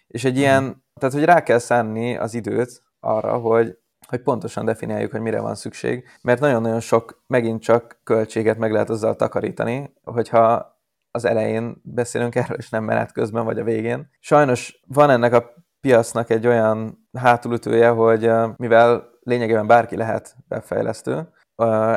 És 0.08 0.24
egy 0.24 0.38
ilyen, 0.38 0.64
mhm. 0.64 0.72
tehát 1.00 1.16
hogy 1.16 1.24
rá 1.24 1.44
kell 1.44 1.58
szánni 1.58 2.18
az 2.18 2.34
időt 2.34 2.84
arra, 3.00 3.38
hogy, 3.38 3.78
hogy 4.08 4.22
pontosan 4.22 4.66
definiáljuk, 4.66 5.12
hogy 5.12 5.22
mire 5.22 5.40
van 5.40 5.56
szükség, 5.56 6.04
mert 6.22 6.40
nagyon-nagyon 6.40 6.80
sok 6.80 7.24
megint 7.28 7.62
csak 7.62 8.00
költséget 8.04 8.58
meg 8.58 8.72
lehet 8.72 8.90
azzal 8.90 9.16
takarítani, 9.16 9.94
hogyha 10.04 10.76
az 11.12 11.26
elején 11.26 11.82
beszélünk 11.84 12.36
erről, 12.36 12.58
és 12.58 12.70
nem 12.70 12.84
menet 12.84 13.12
közben 13.12 13.46
vagy 13.46 13.60
a 13.60 13.64
végén. 13.64 14.10
Sajnos 14.20 14.82
van 14.88 15.10
ennek 15.10 15.34
a 15.34 15.54
piacnak 15.80 16.30
egy 16.30 16.48
olyan 16.48 17.08
hátulütője, 17.14 17.90
hogy 17.90 18.32
mivel 18.58 19.10
lényegében 19.24 19.68
bárki 19.68 19.96
lehet 19.96 20.36
webfejlesztő, 20.50 21.30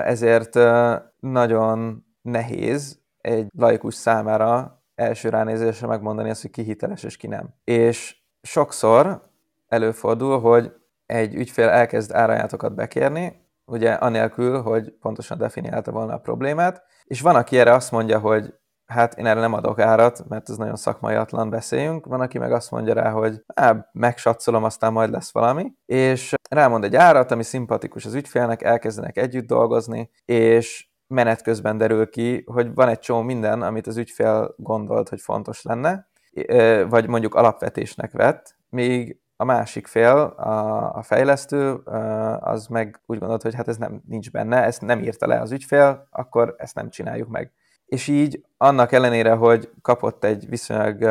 ezért 0.05 0.55
nagyon 1.21 2.05
nehéz 2.23 3.03
egy 3.19 3.47
laikus 3.57 3.95
számára 3.95 4.83
első 4.95 5.29
ránézésre 5.29 5.87
megmondani 5.87 6.31
azt, 6.31 6.43
hogy 6.43 6.51
ki 6.51 6.63
hiteles 6.63 7.03
és 7.03 7.17
ki 7.17 7.27
nem. 7.27 7.55
És 7.65 8.17
sokszor 8.43 9.31
előfordul, 9.69 10.41
hogy 10.41 10.73
egy 11.07 11.35
ügyfél 11.35 11.69
elkezd 11.69 12.13
árajánlatokat 12.13 12.75
bekérni, 12.75 13.43
ugye 13.65 13.93
anélkül, 13.93 14.63
hogy 14.63 14.93
pontosan 15.01 15.39
definiálta 15.39 15.91
volna 15.91 16.15
a 16.15 16.19
problémát, 16.19 16.83
és 17.05 17.21
van, 17.21 17.37
aki 17.37 17.59
erre 17.59 17.73
azt 17.73 17.91
mondja, 17.91 18.19
hogy 18.19 18.55
hát 18.87 19.19
én 19.19 19.27
erre 19.27 19.41
nem 19.41 19.53
adok 19.53 19.79
árat, 19.79 20.29
mert 20.29 20.49
ez 20.49 20.57
nagyon 20.57 20.77
szakmaiatlan 20.77 21.51
beszéljünk. 21.51 22.07
Van, 22.07 22.21
aki 22.21 22.39
meg 22.39 22.53
azt 22.53 22.71
mondja 22.71 22.95
rá, 22.95 23.11
hogy 23.11 23.43
á, 23.55 23.89
megsatszolom, 23.93 24.65
aztán 24.65 24.93
majd 24.93 25.11
lesz 25.11 25.33
valami, 25.33 25.73
és 25.87 26.35
rámond 26.55 26.85
egy 26.85 26.97
árat, 26.97 27.31
ami 27.31 27.43
szimpatikus 27.43 28.05
az 28.05 28.15
ügyfélnek, 28.15 28.63
elkezdenek 28.63 29.17
együtt 29.17 29.47
dolgozni, 29.47 30.11
és 30.25 30.89
menet 31.07 31.43
közben 31.43 31.77
derül 31.77 32.09
ki, 32.09 32.45
hogy 32.47 32.75
van 32.75 32.89
egy 32.89 32.99
csomó 32.99 33.23
minden, 33.23 33.63
amit 33.63 33.87
az 33.87 33.97
ügyfél 33.97 34.55
gondolt, 34.57 35.09
hogy 35.09 35.21
fontos 35.21 35.63
lenne, 35.63 36.09
vagy 36.89 37.07
mondjuk 37.09 37.35
alapvetésnek 37.35 38.13
vett, 38.13 38.57
míg 38.69 39.19
a 39.37 39.45
másik 39.45 39.87
fél, 39.87 40.35
a, 40.37 40.95
a 40.97 41.03
fejlesztő, 41.03 41.73
az 42.41 42.67
meg 42.67 43.01
úgy 43.07 43.19
gondolt, 43.19 43.43
hogy 43.43 43.55
hát 43.55 43.69
ez 43.69 43.77
nem 43.77 44.03
nincs 44.07 44.31
benne, 44.31 44.63
ezt 44.63 44.81
nem 44.81 45.03
írta 45.03 45.27
le 45.27 45.41
az 45.41 45.53
ügyfél, 45.53 46.09
akkor 46.11 46.55
ezt 46.59 46.75
nem 46.75 46.91
csináljuk 46.91 47.29
meg. 47.29 47.53
És 47.87 48.09
így 48.09 48.45
annak 48.57 48.93
ellenére, 48.93 49.35
hogy 49.35 49.71
kapott 49.83 50.25
egy 50.25 50.49
viszonylag 50.49 51.03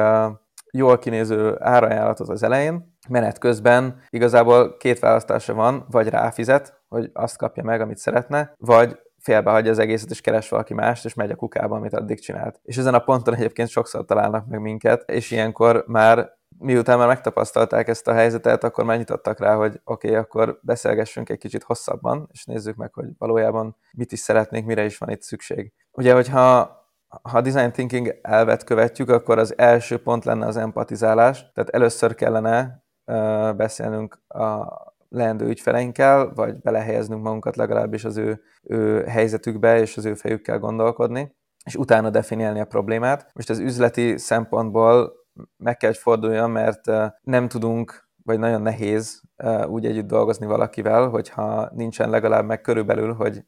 jól 0.78 0.98
kinéző 0.98 1.56
árajánlatot 1.60 2.30
az 2.30 2.44
elején, 2.44 2.98
menet 3.10 3.38
közben 3.38 4.02
igazából 4.10 4.78
két 4.78 5.00
választása 5.00 5.54
van, 5.54 5.86
vagy 5.90 6.08
ráfizet, 6.08 6.82
hogy 6.88 7.10
azt 7.14 7.38
kapja 7.38 7.64
meg, 7.64 7.82
amit 7.82 7.98
szeretne, 7.98 8.54
vagy 8.58 9.00
félbehagyja 9.20 9.72
az 9.72 9.80
egészet, 9.80 10.10
és 10.10 10.22
keres 10.22 10.50
valaki 10.50 10.74
mást, 10.74 11.06
és 11.06 11.14
megy 11.14 11.32
a 11.32 11.36
kukába, 11.36 11.76
amit 11.76 11.94
addig 11.94 12.20
csinált. 12.20 12.60
És 12.64 12.78
ezen 12.78 12.94
a 12.94 13.00
ponton 13.00 13.36
egyébként 13.36 13.70
sokszor 13.70 14.06
találnak 14.06 14.48
meg 14.48 14.60
minket, 14.60 15.10
és 15.10 15.32
ilyenkor 15.32 15.84
már 15.88 16.32
miután 16.58 16.98
már 16.98 17.08
megtapasztalták 17.08 17.88
ezt 17.88 18.08
a 18.08 18.14
helyzetet, 18.14 18.64
akkor 18.64 18.86
már 18.86 18.98
nyitottak 18.98 19.40
rá, 19.40 19.56
hogy 19.56 19.82
oké, 19.84 20.08
okay, 20.08 20.20
akkor 20.20 20.60
beszélgessünk 20.62 21.30
egy 21.30 21.38
kicsit 21.38 21.64
hosszabban, 21.64 22.30
és 22.32 22.46
nézzük 22.46 22.76
meg, 22.76 22.94
hogy 22.94 23.06
valójában 23.18 23.76
mit 23.92 24.12
is 24.12 24.20
szeretnénk, 24.20 24.66
mire 24.66 24.86
is 24.86 24.98
van 24.98 25.10
itt 25.10 25.22
szükség. 25.22 25.74
Ugye, 25.92 26.14
hogyha 26.14 26.82
ha 27.22 27.38
a 27.38 27.42
design 27.42 27.72
thinking 27.72 28.20
elvet 28.22 28.64
követjük, 28.64 29.10
akkor 29.10 29.38
az 29.38 29.58
első 29.58 30.02
pont 30.02 30.26
lenne 30.26 30.46
az 30.46 30.58
empatizálás, 30.58 31.52
tehát 31.54 31.70
először 31.70 32.16
kellene 32.16 32.84
uh, 33.06 33.56
beszélnünk 33.56 34.22
a 34.28 34.68
leendő 35.10 35.48
ügyfeleinkkel, 35.48 36.32
vagy 36.36 36.60
belehelyeznünk 36.60 37.24
magunkat 37.24 37.56
legalábbis 37.56 38.06
az 38.06 38.18
ő, 38.18 38.42
ő 38.64 39.04
helyzetükbe, 39.04 39.80
és 39.80 39.98
az 39.98 40.06
ő 40.06 40.14
fejükkel 40.14 40.60
gondolkodni, 40.60 41.36
és 41.66 41.76
utána 41.76 42.10
definiálni 42.10 42.60
a 42.60 42.66
problémát. 42.66 43.32
Most 43.34 43.50
az 43.50 43.60
üzleti 43.60 44.18
szempontból 44.18 45.14
meg 45.58 45.78
kell, 45.78 45.90
hogy 45.90 46.00
forduljon, 46.00 46.52
mert 46.52 46.82
nem 47.22 47.48
tudunk, 47.48 48.10
vagy 48.24 48.40
nagyon 48.40 48.62
nehéz 48.62 49.22
úgy 49.68 49.86
együtt 49.86 50.08
dolgozni 50.08 50.46
valakivel, 50.46 51.10
hogyha 51.10 51.70
nincsen 51.74 52.10
legalább 52.10 52.46
meg 52.46 52.62
körülbelül, 52.62 53.14
hogy 53.14 53.46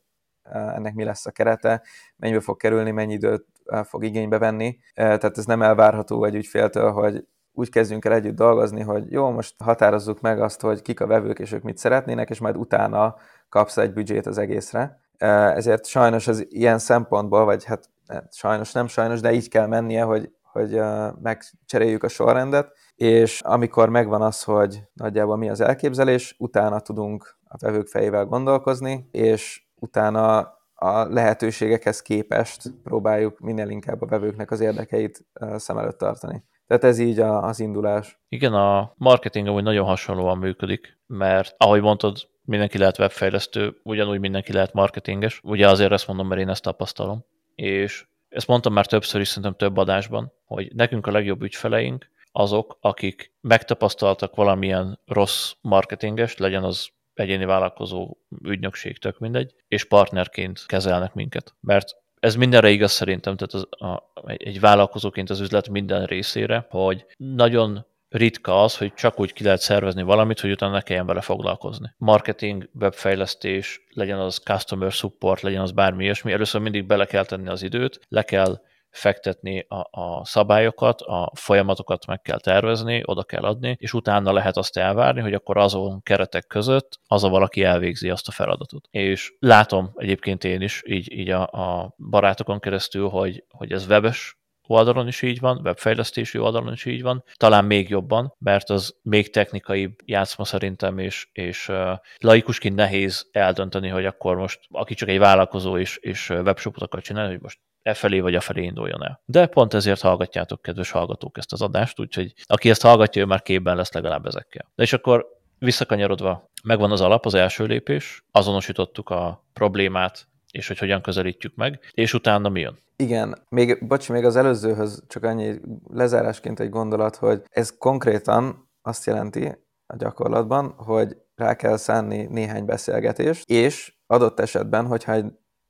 ennek 0.52 0.94
mi 0.94 1.04
lesz 1.04 1.26
a 1.26 1.32
kerete, 1.32 1.82
mennyibe 2.18 2.40
fog 2.40 2.58
kerülni, 2.58 2.92
mennyi 2.92 3.14
időt 3.14 3.46
fog 3.84 4.04
igénybe 4.04 4.38
venni. 4.38 4.80
Tehát 4.96 5.38
ez 5.38 5.46
nem 5.46 5.62
elvárható 5.62 6.24
egy 6.24 6.36
ügyféltől, 6.36 6.92
hogy 6.92 7.26
úgy 7.52 7.70
kezdjünk 7.70 8.06
el 8.06 8.14
együtt 8.14 8.36
dolgozni, 8.36 8.82
hogy 8.82 9.12
jó, 9.12 9.30
most 9.30 9.56
határozzuk 9.64 10.22
meg 10.22 10.42
azt, 10.42 10.62
hogy 10.62 10.82
kik 10.82 11.00
a 11.00 11.08
vevők 11.08 11.40
és 11.40 11.52
ők 11.52 11.64
mit 11.64 11.78
szeretnének, 11.78 12.30
és 12.30 12.40
majd 12.40 12.58
utána 12.58 13.16
kapsz 13.50 13.78
egy 13.78 13.94
büdzsét 13.94 14.26
az 14.26 14.38
egészre. 14.38 15.00
Ezért 15.18 15.86
sajnos 15.86 16.28
az 16.28 16.46
ilyen 16.50 16.80
szempontból, 16.80 17.46
vagy 17.46 17.64
hát 17.64 17.90
sajnos 18.32 18.72
nem 18.72 18.88
sajnos, 18.88 19.22
de 19.22 19.32
így 19.32 19.50
kell 19.50 19.68
mennie, 19.68 20.04
hogy 20.04 20.32
hogy 20.56 20.82
megcseréljük 21.22 22.04
a 22.04 22.08
sorrendet, 22.08 22.72
és 22.96 23.42
amikor 23.42 23.90
megvan 23.90 24.22
az, 24.22 24.44
hogy 24.44 24.84
nagyjából 24.94 25.38
mi 25.38 25.50
az 25.50 25.62
elképzelés, 25.62 26.36
utána 26.40 26.80
tudunk 26.80 27.38
a 27.48 27.58
vevők 27.58 27.88
fejével 27.88 28.26
gondolkozni, 28.26 29.08
és 29.12 29.65
utána 29.76 30.38
a 30.74 31.04
lehetőségekhez 31.10 32.02
képest 32.02 32.62
próbáljuk 32.84 33.40
minél 33.40 33.70
inkább 33.70 34.02
a 34.02 34.06
vevőknek 34.06 34.52
az 34.52 34.60
érdekeit 34.60 35.26
szem 35.56 35.78
előtt 35.78 35.98
tartani. 35.98 36.44
Tehát 36.68 36.84
ez 36.84 37.00
így 37.00 37.20
a, 37.20 37.44
az 37.44 37.60
indulás. 37.60 38.20
Igen, 38.30 38.54
a 38.54 38.94
marketing 38.98 39.48
amúgy 39.48 39.64
nagyon 39.64 39.86
hasonlóan 39.86 40.38
működik, 40.38 41.00
mert 41.08 41.56
ahogy 41.58 41.82
mondtad, 41.82 42.18
mindenki 42.42 42.78
lehet 42.78 43.00
webfejlesztő, 43.00 43.80
ugyanúgy 43.84 44.20
mindenki 44.20 44.54
lehet 44.54 44.74
marketinges. 44.74 45.40
Ugye 45.44 45.70
azért 45.70 45.92
ezt 45.92 46.08
mondom, 46.08 46.28
mert 46.28 46.42
én 46.42 46.50
ezt 46.50 46.62
tapasztalom. 46.62 47.26
És 47.56 48.08
ezt 48.30 48.48
mondtam 48.48 48.74
már 48.74 48.86
többször 48.86 49.22
is, 49.22 49.28
szerintem 49.28 49.56
több 49.56 49.78
adásban, 49.78 50.34
hogy 50.46 50.72
nekünk 50.76 51.08
a 51.08 51.12
legjobb 51.12 51.42
ügyfeleink 51.42 52.10
azok, 52.32 52.78
akik 52.82 53.34
megtapasztaltak 53.42 54.36
valamilyen 54.36 55.00
rossz 55.06 55.54
marketingest, 55.62 56.40
legyen 56.40 56.64
az 56.64 56.90
egyéni 57.20 57.46
vállalkozó 57.46 58.18
ügynökség, 58.44 58.98
tök 58.98 59.20
mindegy, 59.20 59.54
és 59.68 59.86
partnerként 59.86 60.64
kezelnek 60.66 61.14
minket. 61.14 61.56
Mert 61.62 61.96
ez 62.20 62.36
mindenre 62.36 62.70
igaz 62.70 62.92
szerintem, 62.92 63.36
tehát 63.36 63.54
az, 63.54 63.90
a, 63.90 64.12
egy 64.38 64.60
vállalkozóként 64.60 65.30
az 65.30 65.40
üzlet 65.40 65.70
minden 65.70 66.06
részére, 66.06 66.66
hogy 66.70 67.06
nagyon 67.18 67.86
ritka 68.10 68.64
az, 68.64 68.78
hogy 68.78 68.94
csak 68.94 69.20
úgy 69.20 69.34
ki 69.34 69.44
lehet 69.44 69.60
szervezni 69.60 70.04
valamit, 70.04 70.40
hogy 70.40 70.52
utána 70.52 70.72
ne 70.72 70.82
kelljen 70.82 71.06
vele 71.06 71.22
foglalkozni. 71.22 71.94
Marketing, 71.98 72.70
webfejlesztés, 72.80 73.86
legyen 73.90 74.20
az 74.20 74.38
customer 74.38 74.92
support, 74.92 75.42
legyen 75.42 75.62
az 75.62 75.72
bármi 75.72 76.04
ilyesmi, 76.04 76.32
először 76.32 76.62
mindig 76.62 76.86
bele 76.86 77.06
kell 77.06 77.26
tenni 77.26 77.48
az 77.48 77.62
időt, 77.64 78.00
le 78.08 78.24
kell 78.24 78.62
fektetni 78.96 79.66
a, 79.68 80.00
a 80.02 80.26
szabályokat, 80.26 81.02
a 81.02 81.32
folyamatokat 81.36 82.06
meg 82.06 82.22
kell 82.22 82.40
tervezni, 82.40 83.02
oda 83.06 83.24
kell 83.24 83.44
adni, 83.44 83.76
és 83.80 83.94
utána 83.94 84.32
lehet 84.32 84.58
azt 84.58 84.78
elvárni, 84.78 85.22
hogy 85.22 85.34
akkor 85.34 85.58
azon 85.58 86.02
keretek 86.04 86.48
között 86.48 87.00
az 87.08 87.24
a 87.24 87.30
valaki 87.30 87.64
elvégzi 87.64 88.10
azt 88.10 88.28
a 88.28 88.32
feladatot. 88.32 88.88
És 88.92 89.34
látom 89.40 89.92
egyébként 89.96 90.44
én 90.44 90.62
is 90.62 90.84
így, 90.86 91.12
így 91.12 91.30
a, 91.30 91.42
a 91.42 91.96
barátokon 92.10 92.60
keresztül, 92.60 93.10
hogy, 93.10 93.44
hogy 93.50 93.72
ez 93.72 93.88
webes 93.88 94.38
oldalon 94.68 95.08
is 95.08 95.22
így 95.22 95.40
van, 95.40 95.62
webfejlesztési 95.64 96.38
oldalon 96.38 96.74
is 96.74 96.86
így 96.86 97.02
van, 97.02 97.24
talán 97.34 97.66
még 97.66 97.90
jobban, 97.90 98.34
mert 98.40 98.70
az 98.70 98.96
még 99.02 99.30
technikai 99.30 99.96
játszma 100.06 100.46
szerintem, 100.46 100.98
és, 100.98 101.28
és 101.32 101.72
laikusként 102.20 102.76
nehéz 102.76 103.30
eldönteni, 103.32 103.88
hogy 103.88 104.06
akkor 104.06 104.36
most, 104.36 104.60
aki 104.70 104.94
csak 104.94 105.10
egy 105.10 105.20
vállalkozó 105.20 105.78
és, 105.78 105.98
és 105.98 106.30
webshopot 106.30 106.82
akar 106.84 107.02
csinálni, 107.02 107.32
hogy 107.32 107.42
most 107.42 107.60
e 107.86 107.94
felé 107.94 108.20
vagy 108.20 108.44
felé 108.44 108.64
induljon 108.64 109.04
el. 109.04 109.22
De 109.26 109.46
pont 109.48 109.74
ezért 109.74 110.02
hallgatjátok, 110.02 110.62
kedves 110.62 110.92
hallgatók, 110.92 111.38
ezt 111.38 111.54
az 111.54 111.62
adást, 111.62 112.00
úgyhogy 112.00 112.34
aki 112.46 112.70
ezt 112.70 112.82
hallgatja, 112.82 113.22
ő 113.22 113.26
már 113.26 113.42
képben 113.42 113.76
lesz 113.76 113.94
legalább 113.94 114.26
ezekkel. 114.26 114.72
De 114.76 114.84
és 114.84 114.94
akkor 114.94 115.28
visszakanyarodva, 115.60 116.50
megvan 116.64 116.92
az 116.92 117.02
alap, 117.02 117.26
az 117.26 117.34
első 117.34 117.66
lépés, 117.66 118.26
azonosítottuk 118.32 119.10
a 119.10 119.46
problémát, 119.54 120.28
és 120.52 120.68
hogy 120.68 120.78
hogyan 120.78 121.02
közelítjük 121.02 121.56
meg, 121.56 121.80
és 121.92 122.14
utána 122.14 122.50
mi 122.50 122.60
jön? 122.60 122.78
Igen, 122.96 123.42
még, 123.50 123.88
bocs, 123.88 124.10
még 124.10 124.26
az 124.26 124.36
előzőhöz 124.36 125.04
csak 125.08 125.24
annyi 125.24 125.56
lezárásként 125.88 126.60
egy 126.60 126.70
gondolat, 126.70 127.16
hogy 127.16 127.42
ez 127.50 127.78
konkrétan 127.78 128.70
azt 128.82 129.06
jelenti 129.06 129.46
a 129.94 129.96
gyakorlatban, 129.96 130.74
hogy 130.78 131.18
rá 131.36 131.56
kell 131.56 131.78
szánni 131.78 132.26
néhány 132.30 132.66
beszélgetést, 132.66 133.50
és 133.50 133.94
adott 134.08 134.40
esetben, 134.40 134.86
hogyha 134.86 135.12
egy 135.12 135.26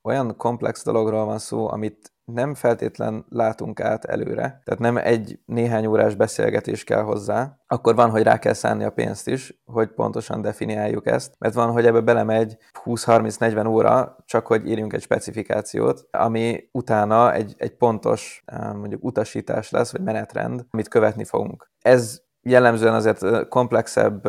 olyan 0.06 0.36
komplex 0.38 0.84
dologról 0.84 1.26
van 1.26 1.40
szó, 1.40 1.68
amit 1.68 2.14
nem 2.26 2.54
feltétlen 2.54 3.26
látunk 3.30 3.80
át 3.80 4.06
előre, 4.06 4.62
tehát 4.64 4.80
nem 4.80 4.98
egy 4.98 5.40
néhány 5.46 5.86
órás 5.86 6.16
beszélgetés 6.16 6.84
kell 6.84 7.02
hozzá, 7.02 7.60
akkor 7.68 7.96
van, 7.96 8.10
hogy 8.10 8.24
rá 8.24 8.40
kell 8.40 8.54
szánni 8.54 8.84
a 8.84 8.90
pénzt 8.90 9.28
is, 9.28 9.62
hogy 9.66 9.90
pontosan 9.90 10.42
definiáljuk 10.42 11.08
ezt, 11.08 11.36
mert 11.40 11.54
van, 11.54 11.72
hogy 11.72 11.86
ebbe 11.86 12.02
belemegy 12.02 12.58
20-30-40 12.86 13.68
óra, 13.68 14.16
csak 14.26 14.48
hogy 14.48 14.68
írjunk 14.68 14.94
egy 14.94 15.02
specifikációt, 15.02 16.08
ami 16.12 16.70
utána 16.72 17.34
egy, 17.34 17.56
egy 17.58 17.76
pontos 17.76 18.44
mondjuk 18.76 19.04
utasítás 19.04 19.72
lesz, 19.72 19.92
vagy 19.92 20.02
menetrend, 20.02 20.66
amit 20.70 20.88
követni 20.88 21.24
fogunk. 21.24 21.72
Ez 21.82 22.22
jellemzően 22.42 22.94
azért 22.94 23.48
komplexebb 23.48 24.28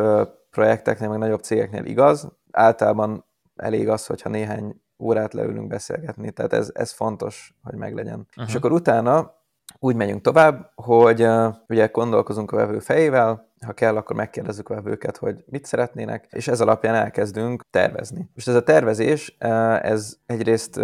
projekteknél, 0.49 1.09
meg 1.09 1.19
nagyobb 1.19 1.41
cégeknél 1.41 1.85
igaz, 1.85 2.27
általában 2.51 3.25
elég 3.55 3.89
az, 3.89 4.05
hogyha 4.05 4.29
néhány 4.29 4.81
órát 4.99 5.33
leülünk 5.33 5.67
beszélgetni, 5.67 6.31
tehát 6.31 6.53
ez, 6.53 6.71
ez 6.73 6.91
fontos, 6.91 7.57
hogy 7.63 7.75
meglegyen. 7.75 8.19
Uh-huh. 8.29 8.45
És 8.47 8.55
akkor 8.55 8.71
utána 8.71 9.35
úgy 9.79 9.95
megyünk 9.95 10.21
tovább, 10.21 10.71
hogy 10.75 11.23
uh, 11.23 11.53
ugye 11.67 11.87
gondolkozunk 11.87 12.51
a 12.51 12.55
vevő 12.55 12.79
fejével, 12.79 13.47
ha 13.65 13.73
kell, 13.73 13.95
akkor 13.95 14.15
megkérdezzük 14.15 14.69
a 14.69 14.73
vevőket, 14.73 15.17
hogy 15.17 15.43
mit 15.45 15.65
szeretnének, 15.65 16.27
és 16.29 16.47
ez 16.47 16.61
alapján 16.61 16.95
elkezdünk 16.95 17.63
tervezni. 17.69 18.29
Most 18.33 18.47
ez 18.47 18.55
a 18.55 18.63
tervezés, 18.63 19.35
ez 19.81 20.17
egyrészt 20.25 20.75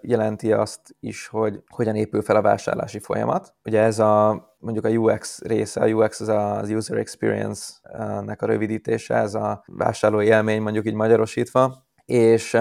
jelenti 0.00 0.52
azt 0.52 0.96
is, 1.00 1.26
hogy 1.26 1.62
hogyan 1.68 1.94
épül 1.94 2.22
fel 2.22 2.36
a 2.36 2.42
vásárlási 2.42 2.98
folyamat. 2.98 3.54
Ugye 3.64 3.80
ez 3.80 3.98
a 3.98 4.44
mondjuk 4.58 4.84
a 4.84 4.88
UX 4.88 5.42
része, 5.42 5.80
a 5.80 5.88
UX 5.88 6.20
az 6.20 6.28
az 6.28 6.70
User 6.70 6.98
Experience-nek 6.98 8.42
a 8.42 8.46
rövidítése, 8.46 9.14
ez 9.14 9.34
a 9.34 9.64
vásárlói 9.66 10.26
élmény 10.26 10.62
mondjuk 10.62 10.86
így 10.86 10.94
magyarosítva, 10.94 11.86
és 12.04 12.58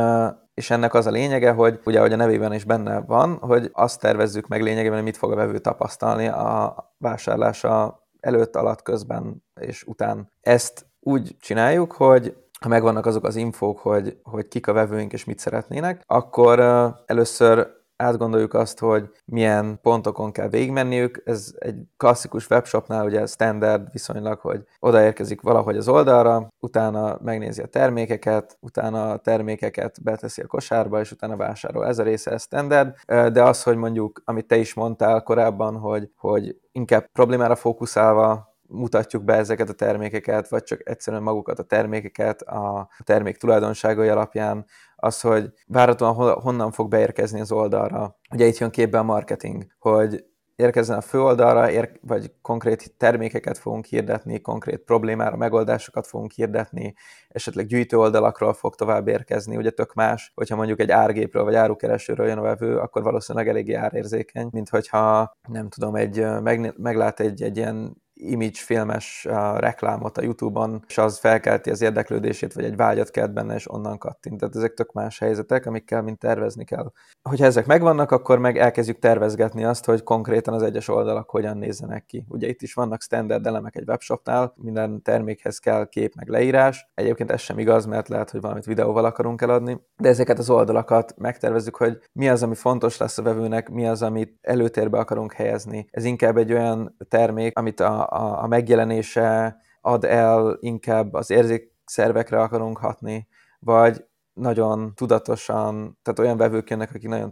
és 0.54 0.70
ennek 0.70 0.94
az 0.94 1.06
a 1.06 1.12
lényege, 1.12 1.52
hogy 1.52 1.80
ugye, 1.86 2.00
ahogy 2.00 2.14
a 2.14 2.16
nevében 2.16 2.54
is 2.54 2.64
benne 2.64 3.02
van, 3.02 3.38
hogy 3.38 3.70
azt 3.74 4.00
tervezzük 4.00 4.48
meg 4.48 4.62
lényegében, 4.62 4.96
hogy 4.96 5.04
mit 5.04 5.18
fog 5.18 5.32
a 5.32 5.36
vevő 5.36 5.60
tapasztalni 5.60 6.28
a 6.28 6.76
vásárlása 6.98 8.06
előtt, 8.20 8.56
alatt, 8.56 8.82
közben 8.82 9.44
és 9.62 9.84
után. 9.84 10.32
Ezt 10.42 10.86
úgy 11.00 11.36
csináljuk, 11.40 11.92
hogy 11.92 12.36
ha 12.60 12.68
megvannak 12.68 13.06
azok 13.06 13.24
az 13.24 13.36
infók, 13.36 13.80
hogy, 13.80 14.18
hogy 14.24 14.48
kik 14.48 14.68
a 14.68 14.74
vevőink 14.74 15.14
és 15.14 15.26
mit 15.26 15.40
szeretnének, 15.40 16.04
akkor 16.06 16.60
először 17.06 17.68
átgondoljuk 18.02 18.54
azt, 18.54 18.80
hogy 18.80 19.10
milyen 19.26 19.80
pontokon 19.82 20.32
kell 20.32 20.48
végigmenniük. 20.48 21.22
Ez 21.26 21.54
egy 21.60 21.76
klasszikus 21.98 22.50
webshopnál 22.50 23.06
ugye 23.06 23.26
standard 23.26 23.92
viszonylag, 23.92 24.40
hogy 24.40 24.64
odaérkezik 24.80 25.42
valahogy 25.42 25.78
az 25.78 25.88
oldalra, 25.88 26.48
utána 26.60 27.18
megnézi 27.24 27.62
a 27.62 27.68
termékeket, 27.68 28.58
utána 28.60 29.12
a 29.12 29.18
termékeket 29.18 30.04
beteszi 30.04 30.42
a 30.42 30.48
kosárba, 30.48 31.00
és 31.00 31.12
utána 31.12 31.36
vásárol. 31.36 31.86
Ez 31.86 32.00
a 32.00 32.04
része 32.04 32.32
ez 32.32 32.42
standard, 32.42 32.96
de 33.06 33.44
az, 33.44 33.64
hogy 33.64 33.78
mondjuk, 33.78 34.22
amit 34.26 34.48
te 34.48 34.56
is 34.56 34.74
mondtál 34.74 35.24
korábban, 35.24 35.78
hogy, 35.78 36.10
hogy 36.16 36.56
inkább 36.72 37.08
problémára 37.12 37.56
fókuszálva 37.56 38.50
mutatjuk 38.72 39.24
be 39.24 39.34
ezeket 39.34 39.70
a 39.70 39.74
termékeket, 39.74 40.50
vagy 40.50 40.64
csak 40.64 40.90
egyszerűen 40.90 41.24
magukat 41.24 41.60
a 41.60 41.64
termékeket 41.64 42.42
a 42.42 42.90
termék 43.04 43.38
tulajdonságai 43.38 44.08
alapján, 44.08 44.66
az, 45.02 45.22
hogy 45.22 45.50
várhatóan 45.68 46.42
honnan 46.42 46.72
fog 46.72 46.90
beérkezni 46.90 47.40
az 47.40 47.52
oldalra. 47.52 48.20
Ugye 48.34 48.46
itt 48.46 48.58
jön 48.58 48.70
képbe 48.70 49.00
a 49.00 49.04
marketing, 49.04 49.66
hogy 49.80 50.26
érkezzen 50.56 50.98
a 50.98 51.02
főoldalra, 51.02 51.72
ér, 51.72 51.92
vagy 52.02 52.32
konkrét 52.42 52.94
termékeket 52.98 53.58
fogunk 53.58 53.86
hirdetni, 53.86 54.42
konkrét 54.42 54.80
problémára 54.80 55.36
megoldásokat 55.36 56.08
fogunk 56.08 56.32
hirdetni, 56.32 56.94
esetleg 57.28 57.66
gyűjtő 57.66 57.98
oldalakról 57.98 58.54
fog 58.54 58.76
tovább 58.76 59.08
érkezni, 59.08 59.58
ugye 59.58 59.70
tök 59.70 59.94
más, 59.94 60.32
hogyha 60.36 60.56
mondjuk 60.56 60.80
egy 60.80 60.92
árgépről 60.92 61.44
vagy 61.44 61.56
árukeresőről 61.56 62.28
jön 62.28 62.38
a 62.38 62.42
vevő, 62.42 62.78
akkor 62.78 63.04
valószínűleg 63.04 63.48
eléggé 63.48 63.74
árérzékeny, 63.74 64.50
mint 64.52 64.70
hogyha 64.70 65.38
nem 65.48 65.70
tudom, 65.70 65.96
egy, 65.96 66.26
meg, 66.42 66.74
meglát 66.78 67.20
egy, 67.20 67.42
egy 67.42 67.58
ilyen 67.58 68.02
image 68.22 68.60
filmes 68.66 69.28
reklámot 69.58 70.18
a 70.18 70.22
YouTube-on, 70.24 70.84
és 70.88 70.98
az 70.98 71.20
felkelti 71.20 71.70
az 71.70 71.82
érdeklődését, 71.82 72.54
vagy 72.54 72.64
egy 72.64 72.76
vágyat 72.76 73.12
kelt 73.12 73.34
benne, 73.34 73.56
és 73.56 73.72
onnan 73.72 73.98
kattint. 73.98 74.40
Tehát 74.40 74.56
ezek 74.56 74.74
tök 74.74 74.94
más 74.94 75.20
helyzetek, 75.20 75.66
amikkel 75.66 76.02
mind 76.02 76.18
tervezni 76.18 76.64
kell. 76.64 76.92
Hogyha 77.30 77.46
ezek 77.46 77.66
megvannak, 77.66 78.12
akkor 78.12 78.40
meg 78.40 78.58
elkezdjük 78.58 79.00
tervezgetni 79.00 79.64
azt, 79.64 79.86
hogy 79.86 80.04
konkrétan 80.04 80.54
az 80.54 80.62
egyes 80.62 80.88
oldalak 80.88 81.30
hogyan 81.30 81.58
nézzenek 81.58 82.06
ki. 82.06 82.26
Ugye 82.30 82.48
itt 82.48 82.62
is 82.62 82.74
vannak 82.74 83.02
standard 83.02 83.46
elemek 83.46 83.76
egy 83.76 83.88
webshopnál, 83.88 84.54
minden 84.56 85.02
termékhez 85.02 85.60
kell 85.60 85.88
kép 85.90 86.16
meg 86.16 86.28
leírás. 86.28 86.90
Egyébként 86.94 87.32
ez 87.32 87.42
sem 87.42 87.60
igaz, 87.60 87.86
mert 87.86 88.08
lehet, 88.08 88.30
hogy 88.30 88.42
valamit 88.42 88.66
videóval 88.66 89.06
akarunk 89.06 89.42
eladni, 89.42 89.82
de 89.98 90.10
ezeket 90.10 90.40
az 90.40 90.50
oldalakat 90.50 91.14
megtervezzük, 91.18 91.76
hogy 91.76 92.00
mi 92.14 92.30
az, 92.30 92.44
ami 92.44 92.56
fontos 92.56 92.98
lesz 92.98 93.18
a 93.18 93.22
vevőnek, 93.22 93.70
mi 93.70 93.88
az, 93.88 94.02
amit 94.02 94.38
előtérbe 94.42 94.98
akarunk 94.98 95.34
helyezni. 95.34 95.88
Ez 95.92 96.06
inkább 96.06 96.38
egy 96.38 96.54
olyan 96.54 96.96
termék, 97.08 97.58
amit 97.58 97.80
a, 97.80 98.08
a, 98.12 98.44
a 98.44 98.48
megjelenése 98.48 99.58
ad 99.82 100.04
el, 100.04 100.58
inkább 100.60 101.14
az 101.14 101.30
érzékszervekre 101.30 102.42
akarunk 102.42 102.78
hatni, 102.78 103.28
vagy 103.60 104.06
nagyon 104.34 104.96
tudatosan, 104.96 106.00
tehát 106.02 106.20
olyan 106.20 106.38
vevők 106.38 106.70
jönnek, 106.70 106.90
akik 106.90 107.08
nagyon 107.10 107.32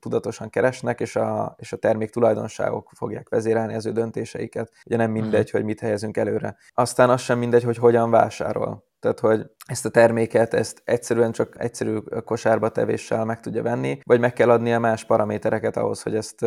tudatosan 0.00 0.50
keresnek, 0.50 1.00
és 1.00 1.16
a, 1.16 1.54
és 1.58 1.72
a 1.72 1.76
termék 1.76 2.10
tulajdonságok 2.10 2.90
fogják 2.96 3.28
vezérelni 3.28 3.74
az 3.74 3.86
ő 3.86 3.92
döntéseiket. 3.92 4.72
Ugye 4.86 4.96
nem 4.96 5.10
mindegy, 5.10 5.32
uh-huh. 5.32 5.50
hogy 5.50 5.64
mit 5.64 5.80
helyezünk 5.80 6.16
előre. 6.16 6.56
Aztán 6.74 7.10
az 7.10 7.20
sem 7.20 7.38
mindegy, 7.38 7.62
hogy 7.62 7.76
hogyan 7.76 8.10
vásárol. 8.10 8.84
Tehát 9.04 9.20
hogy 9.20 9.50
ezt 9.66 9.84
a 9.84 9.90
terméket, 9.90 10.54
ezt 10.54 10.82
egyszerűen 10.84 11.32
csak 11.32 11.54
egyszerű 11.58 11.98
kosárba 12.24 12.68
tevéssel 12.68 13.24
meg 13.24 13.40
tudja 13.40 13.62
venni, 13.62 13.98
vagy 14.02 14.20
meg 14.20 14.32
kell 14.32 14.50
adnia 14.50 14.78
más 14.78 15.04
paramétereket 15.04 15.76
ahhoz, 15.76 16.02
hogy 16.02 16.14
ezt 16.14 16.40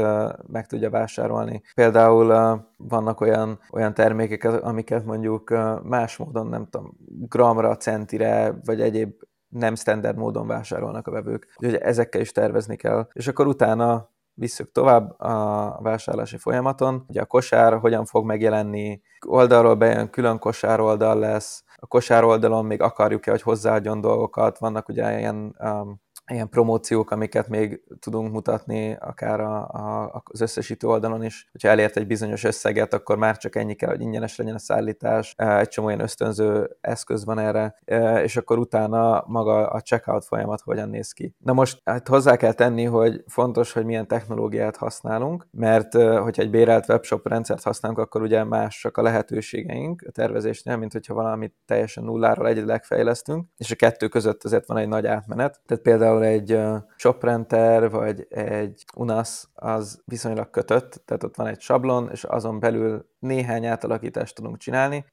meg 0.48 0.66
tudja 0.68 0.90
vásárolni. 0.90 1.62
Például 1.76 2.60
vannak 2.78 3.22
olyan, 3.22 3.60
olyan 3.72 3.94
termékek, 3.94 4.44
amiket 4.44 5.06
mondjuk 5.06 5.50
más 5.84 6.18
módon, 6.18 6.48
nem 6.48 6.68
tudom, 6.70 6.98
gramra, 7.08 7.76
centire, 7.76 8.60
vagy 8.66 8.82
egyéb 8.82 9.14
nem 9.48 9.76
standard 9.76 10.18
módon 10.18 10.48
vásárolnak 10.48 11.08
a 11.08 11.12
vevők. 11.12 11.48
Úgyhogy 11.58 11.80
ezekkel 11.80 12.22
is 12.22 12.32
tervezni 12.32 12.76
kell. 12.76 13.08
És 13.14 13.28
akkor 13.28 13.48
utána 13.48 14.10
visszük 14.34 14.72
tovább 14.72 15.20
a 15.20 15.80
vásárlási 15.82 16.38
folyamaton. 16.38 17.06
Ugye 17.08 17.22
a 17.22 17.26
kosár 17.26 17.78
hogyan 17.78 18.06
fog 18.06 18.26
megjelenni, 18.26 19.02
oldalról 19.28 19.76
bejön, 19.76 20.10
külön 20.10 20.40
kosár 20.40 20.80
oldal 20.80 21.20
lesz, 21.20 21.64
a 21.80 21.88
kosár 21.88 22.24
oldalon 22.24 22.66
még 22.66 22.82
akarjuk-e, 22.82 23.32
hogy 23.32 23.42
hozzáadjon 23.42 24.02
dolgokat, 24.02 24.58
vannak 24.58 24.90
ugye 24.90 25.18
ilyen 25.18 25.56
um, 25.60 26.02
ilyen 26.32 26.50
promóciók, 26.50 27.12
amiket 27.12 27.48
még 27.48 27.82
tudunk 28.00 28.32
mutatni, 28.32 28.98
akár 29.00 29.40
a, 29.40 29.68
a, 29.68 30.22
az 30.26 30.42
összesítő 30.42 30.88
oldalon 30.88 31.24
is. 31.24 31.50
Hogyha 31.52 31.70
elért 31.70 31.98
egy 31.98 32.08
bizonyos 32.08 32.44
összeget, 32.44 32.94
akkor 32.94 33.18
már 33.18 33.38
csak 33.38 33.56
ennyi 33.56 33.74
kell, 33.74 33.90
hogy 33.90 34.02
ingyenes 34.02 34.36
legyen 34.36 34.56
a 34.56 34.60
szállítás. 34.60 35.34
Egy 35.38 35.68
csomó 35.68 35.88
ilyen 35.88 36.02
ösztönző 36.02 36.78
eszköz 36.82 37.26
van 37.26 37.40
erre, 37.40 37.76
és 38.24 38.38
akkor 38.38 38.58
utána 38.58 39.24
maga 39.28 39.68
a 39.68 39.82
checkout 39.82 40.26
folyamat 40.26 40.62
hogyan 40.62 40.90
néz 40.90 41.12
ki. 41.12 41.36
Na 41.38 41.54
most 41.54 41.82
hát 41.86 42.08
hozzá 42.08 42.36
kell 42.36 42.54
tenni, 42.54 42.84
hogy 42.84 43.24
fontos, 43.28 43.74
hogy 43.74 43.86
milyen 43.86 44.08
technológiát 44.08 44.78
használunk, 44.78 45.48
mert 45.52 45.94
hogyha 45.94 46.42
egy 46.42 46.50
bérelt 46.50 46.90
webshop 46.90 47.28
rendszert 47.28 47.64
használunk, 47.64 48.00
akkor 48.00 48.22
ugye 48.22 48.44
másak 48.44 48.98
a 48.98 49.02
lehetőségeink 49.02 50.04
a 50.08 50.12
tervezésnél, 50.12 50.78
mint 50.78 50.92
hogyha 50.92 51.14
valamit 51.14 51.56
teljesen 51.66 52.04
nulláról 52.04 52.48
egyedileg 52.48 52.84
fejlesztünk, 52.84 53.46
és 53.58 53.72
a 53.72 53.76
kettő 53.76 54.08
között 54.08 54.44
azért 54.44 54.68
van 54.68 54.78
egy 54.78 54.88
nagy 54.88 55.06
átmenet. 55.06 55.62
Tehát 55.66 55.84
például 55.84 56.17
például 56.18 56.74
egy 56.80 56.84
ShopRenter 56.96 57.90
vagy 57.90 58.26
egy 58.30 58.86
UNAS 58.96 59.44
az 59.54 60.02
viszonylag 60.06 60.50
kötött, 60.50 61.02
tehát 61.06 61.24
ott 61.24 61.36
van 61.36 61.48
egy 61.48 61.60
sablon, 61.60 62.10
és 62.12 62.24
azon 62.24 62.60
belül 62.60 63.10
néhány 63.20 63.66
átalakítást 63.66 64.36
tudunk 64.36 64.58
csinálni. 64.58 65.06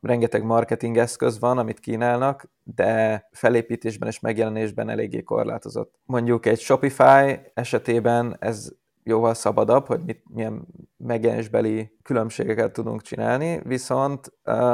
Rengeteg 0.00 0.42
marketing 0.44 0.96
eszköz 0.96 1.38
van, 1.38 1.58
amit 1.58 1.80
kínálnak, 1.80 2.50
de 2.62 3.28
felépítésben 3.32 4.08
és 4.08 4.20
megjelenésben 4.20 4.88
eléggé 4.88 5.22
korlátozott. 5.22 5.94
Mondjuk 6.04 6.46
egy 6.46 6.60
Shopify 6.60 7.40
esetében 7.54 8.36
ez 8.38 8.68
jóval 9.08 9.34
szabadabb, 9.34 9.86
hogy 9.86 10.04
mit, 10.04 10.22
milyen 10.34 10.66
megjelenésbeli 10.96 11.96
különbségeket 12.02 12.72
tudunk 12.72 13.02
csinálni, 13.02 13.60
viszont 13.64 14.32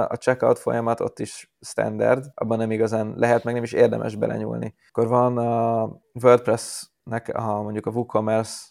a 0.08 0.16
checkout 0.16 0.58
folyamat 0.58 1.00
ott 1.00 1.18
is 1.18 1.54
standard, 1.60 2.24
abban 2.34 2.58
nem 2.58 2.70
igazán 2.70 3.14
lehet, 3.16 3.44
meg 3.44 3.54
nem 3.54 3.62
is 3.62 3.72
érdemes 3.72 4.16
belenyúlni. 4.16 4.74
Akkor 4.88 5.08
van 5.08 5.38
a 5.38 5.82
WordPress-nek 6.22 7.30
a, 7.34 7.62
mondjuk 7.62 7.86
a 7.86 7.90
WooCommerce 7.90 8.70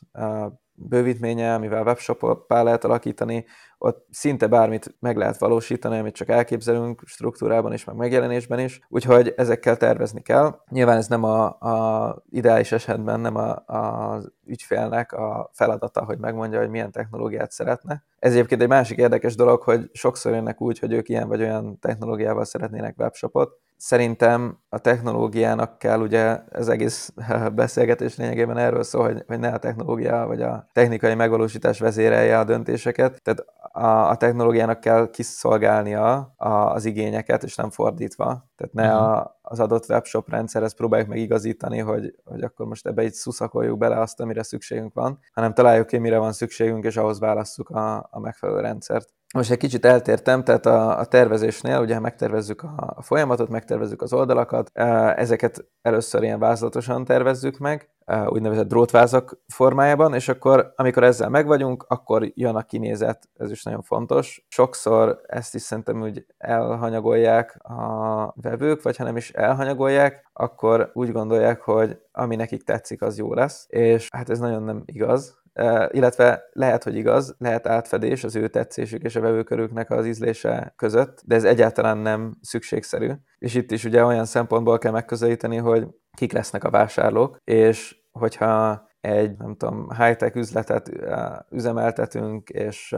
bővítménye, 0.75 1.53
amivel 1.53 1.83
webshop-pá 1.83 2.63
lehet 2.63 2.83
alakítani, 2.83 3.45
ott 3.85 4.05
szinte 4.11 4.47
bármit 4.47 4.95
meg 4.99 5.17
lehet 5.17 5.37
valósítani, 5.37 5.97
amit 5.97 6.15
csak 6.15 6.29
elképzelünk 6.29 7.01
struktúrában 7.05 7.73
is, 7.73 7.83
meg 7.83 7.95
megjelenésben 7.95 8.59
is, 8.59 8.79
úgyhogy 8.89 9.33
ezekkel 9.37 9.77
tervezni 9.77 10.21
kell. 10.21 10.59
Nyilván 10.69 10.97
ez 10.97 11.07
nem 11.07 11.23
a, 11.23 11.45
a 11.45 12.23
ideális 12.29 12.71
esetben 12.71 13.19
nem 13.19 13.35
a, 13.35 13.63
az 13.65 14.31
ügyfélnek 14.45 15.13
a 15.13 15.49
feladata, 15.53 16.03
hogy 16.03 16.17
megmondja, 16.17 16.59
hogy 16.59 16.69
milyen 16.69 16.91
technológiát 16.91 17.51
szeretne. 17.51 18.03
Ez 18.19 18.31
egyébként 18.31 18.61
egy 18.61 18.67
másik 18.67 18.97
érdekes 18.97 19.35
dolog, 19.35 19.61
hogy 19.61 19.89
sokszor 19.93 20.33
jönnek 20.33 20.61
úgy, 20.61 20.79
hogy 20.79 20.93
ők 20.93 21.09
ilyen 21.09 21.27
vagy 21.27 21.41
olyan 21.41 21.79
technológiával 21.79 22.45
szeretnének 22.45 22.95
webshopot, 22.97 23.61
Szerintem 23.83 24.57
a 24.69 24.77
technológiának 24.77 25.77
kell, 25.77 25.99
ugye 25.99 26.39
ez 26.51 26.67
egész 26.67 27.13
beszélgetés 27.55 28.17
lényegében 28.17 28.57
erről 28.57 28.83
szól, 28.83 29.03
hogy, 29.03 29.23
hogy 29.27 29.39
ne 29.39 29.49
a 29.49 29.57
technológia 29.57 30.25
vagy 30.27 30.41
a 30.41 30.69
technikai 30.73 31.13
megvalósítás 31.13 31.79
vezérelje 31.79 32.39
a 32.39 32.43
döntéseket. 32.43 33.21
Tehát 33.21 33.45
a, 33.75 34.09
a 34.09 34.15
technológiának 34.15 34.79
kell 34.79 35.09
kiszolgálnia 35.09 36.33
a, 36.37 36.49
az 36.49 36.85
igényeket, 36.85 37.43
és 37.43 37.55
nem 37.55 37.69
fordítva. 37.69 38.25
Tehát 38.55 38.73
ne 38.73 38.93
uh-huh. 38.93 39.11
a, 39.11 39.39
az 39.41 39.59
adott 39.59 39.89
webshop 39.89 40.29
rendszerhez 40.29 40.73
próbáljuk 40.73 41.09
meg 41.09 41.17
igazítani, 41.17 41.79
hogy, 41.79 42.15
hogy 42.23 42.41
akkor 42.41 42.65
most 42.65 42.87
ebbe 42.87 43.03
így 43.03 43.13
szuszakoljuk 43.13 43.77
bele 43.77 43.99
azt, 43.99 44.19
amire 44.19 44.43
szükségünk 44.43 44.93
van, 44.93 45.19
hanem 45.33 45.53
találjuk 45.53 45.87
ki, 45.87 45.97
mire 45.97 46.17
van 46.17 46.33
szükségünk, 46.33 46.83
és 46.83 46.97
ahhoz 46.97 47.19
válasszuk 47.19 47.69
a, 47.69 48.07
a 48.11 48.19
megfelelő 48.19 48.59
rendszert. 48.59 49.13
Most 49.37 49.51
egy 49.51 49.57
kicsit 49.57 49.85
eltértem, 49.85 50.43
tehát 50.43 50.65
a, 50.65 50.99
a 50.99 51.05
tervezésnél 51.05 51.79
ugye 51.79 51.99
megtervezzük 51.99 52.61
a, 52.61 52.93
a 52.95 53.01
folyamatot, 53.01 53.49
megtervezzük 53.49 54.01
az 54.01 54.13
oldalakat, 54.13 54.69
ezeket 55.15 55.65
először 55.81 56.23
ilyen 56.23 56.39
vázlatosan 56.39 57.05
tervezzük 57.05 57.57
meg, 57.57 57.89
úgynevezett 58.27 58.67
drótvázak 58.67 59.39
formájában, 59.47 60.13
és 60.13 60.27
akkor, 60.27 60.73
amikor 60.75 61.03
ezzel 61.03 61.29
megvagyunk, 61.29 61.85
akkor 61.87 62.31
jön 62.33 62.55
a 62.55 62.61
kinézet, 62.61 63.29
ez 63.33 63.51
is 63.51 63.63
nagyon 63.63 63.81
fontos. 63.81 64.45
Sokszor 64.47 65.21
ezt 65.27 65.55
is 65.55 65.61
szerintem 65.61 66.01
úgy 66.01 66.25
elhanyagolják 66.37 67.57
a 67.63 68.33
vevők, 68.41 68.81
vagy 68.81 68.97
ha 68.97 69.03
nem 69.03 69.17
is 69.17 69.31
elhanyagolják, 69.31 70.29
akkor 70.33 70.91
úgy 70.93 71.11
gondolják, 71.11 71.61
hogy 71.61 71.99
ami 72.11 72.35
nekik 72.35 72.63
tetszik, 72.63 73.01
az 73.01 73.17
jó 73.17 73.33
lesz, 73.33 73.65
és 73.69 74.07
hát 74.11 74.29
ez 74.29 74.39
nagyon 74.39 74.63
nem 74.63 74.83
igaz, 74.85 75.41
illetve 75.91 76.43
lehet, 76.51 76.83
hogy 76.83 76.95
igaz, 76.95 77.35
lehet 77.37 77.67
átfedés 77.67 78.23
az 78.23 78.35
ő 78.35 78.47
tetszésük 78.47 79.03
és 79.03 79.15
a 79.15 79.21
vevőkörüknek 79.21 79.91
az 79.91 80.05
ízlése 80.05 80.73
között, 80.75 81.21
de 81.25 81.35
ez 81.35 81.43
egyáltalán 81.43 81.97
nem 81.97 82.37
szükségszerű. 82.41 83.11
És 83.37 83.55
itt 83.55 83.71
is 83.71 83.85
ugye 83.85 84.05
olyan 84.05 84.25
szempontból 84.25 84.77
kell 84.77 84.91
megközelíteni, 84.91 85.57
hogy 85.57 85.87
kik 86.17 86.31
lesznek 86.31 86.63
a 86.63 86.69
vásárlók, 86.69 87.37
és 87.43 88.01
hogyha 88.11 88.91
egy, 89.01 89.37
nem 89.37 89.55
tudom, 89.55 89.89
high-tech 89.89 90.35
üzletet 90.35 90.91
üzemeltetünk, 91.49 92.49
és 92.49 92.95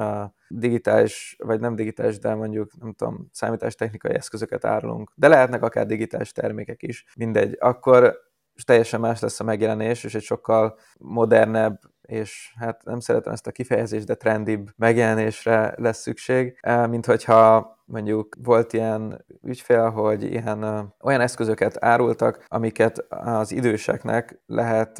digitális, 0.47 1.35
vagy 1.43 1.59
nem 1.59 1.75
digitális, 1.75 2.19
de 2.19 2.35
mondjuk, 2.35 2.71
nem 2.79 2.93
tudom, 2.93 3.29
számítástechnikai 3.31 4.13
eszközöket 4.13 4.65
árulunk, 4.65 5.11
de 5.15 5.27
lehetnek 5.27 5.63
akár 5.63 5.85
digitális 5.85 6.31
termékek 6.31 6.83
is, 6.83 7.05
mindegy, 7.15 7.57
akkor 7.59 8.17
teljesen 8.65 8.99
más 8.99 9.19
lesz 9.19 9.39
a 9.39 9.43
megjelenés, 9.43 10.03
és 10.03 10.15
egy 10.15 10.21
sokkal 10.23 10.77
modernebb, 10.99 11.79
és 12.05 12.53
hát 12.59 12.83
nem 12.83 12.99
szeretem 12.99 13.33
ezt 13.33 13.47
a 13.47 13.51
kifejezést, 13.51 14.05
de 14.05 14.15
trendibb 14.15 14.69
megjelenésre 14.75 15.73
lesz 15.77 16.01
szükség, 16.01 16.59
mint 16.89 17.05
hogyha 17.05 17.73
mondjuk 17.85 18.35
volt 18.43 18.73
ilyen 18.73 19.25
ügyfél, 19.43 19.89
hogy 19.89 20.23
ilyen 20.23 20.63
olyan 21.01 21.21
eszközöket 21.21 21.83
árultak, 21.83 22.45
amiket 22.47 23.05
az 23.09 23.51
időseknek 23.51 24.41
lehet, 24.45 24.99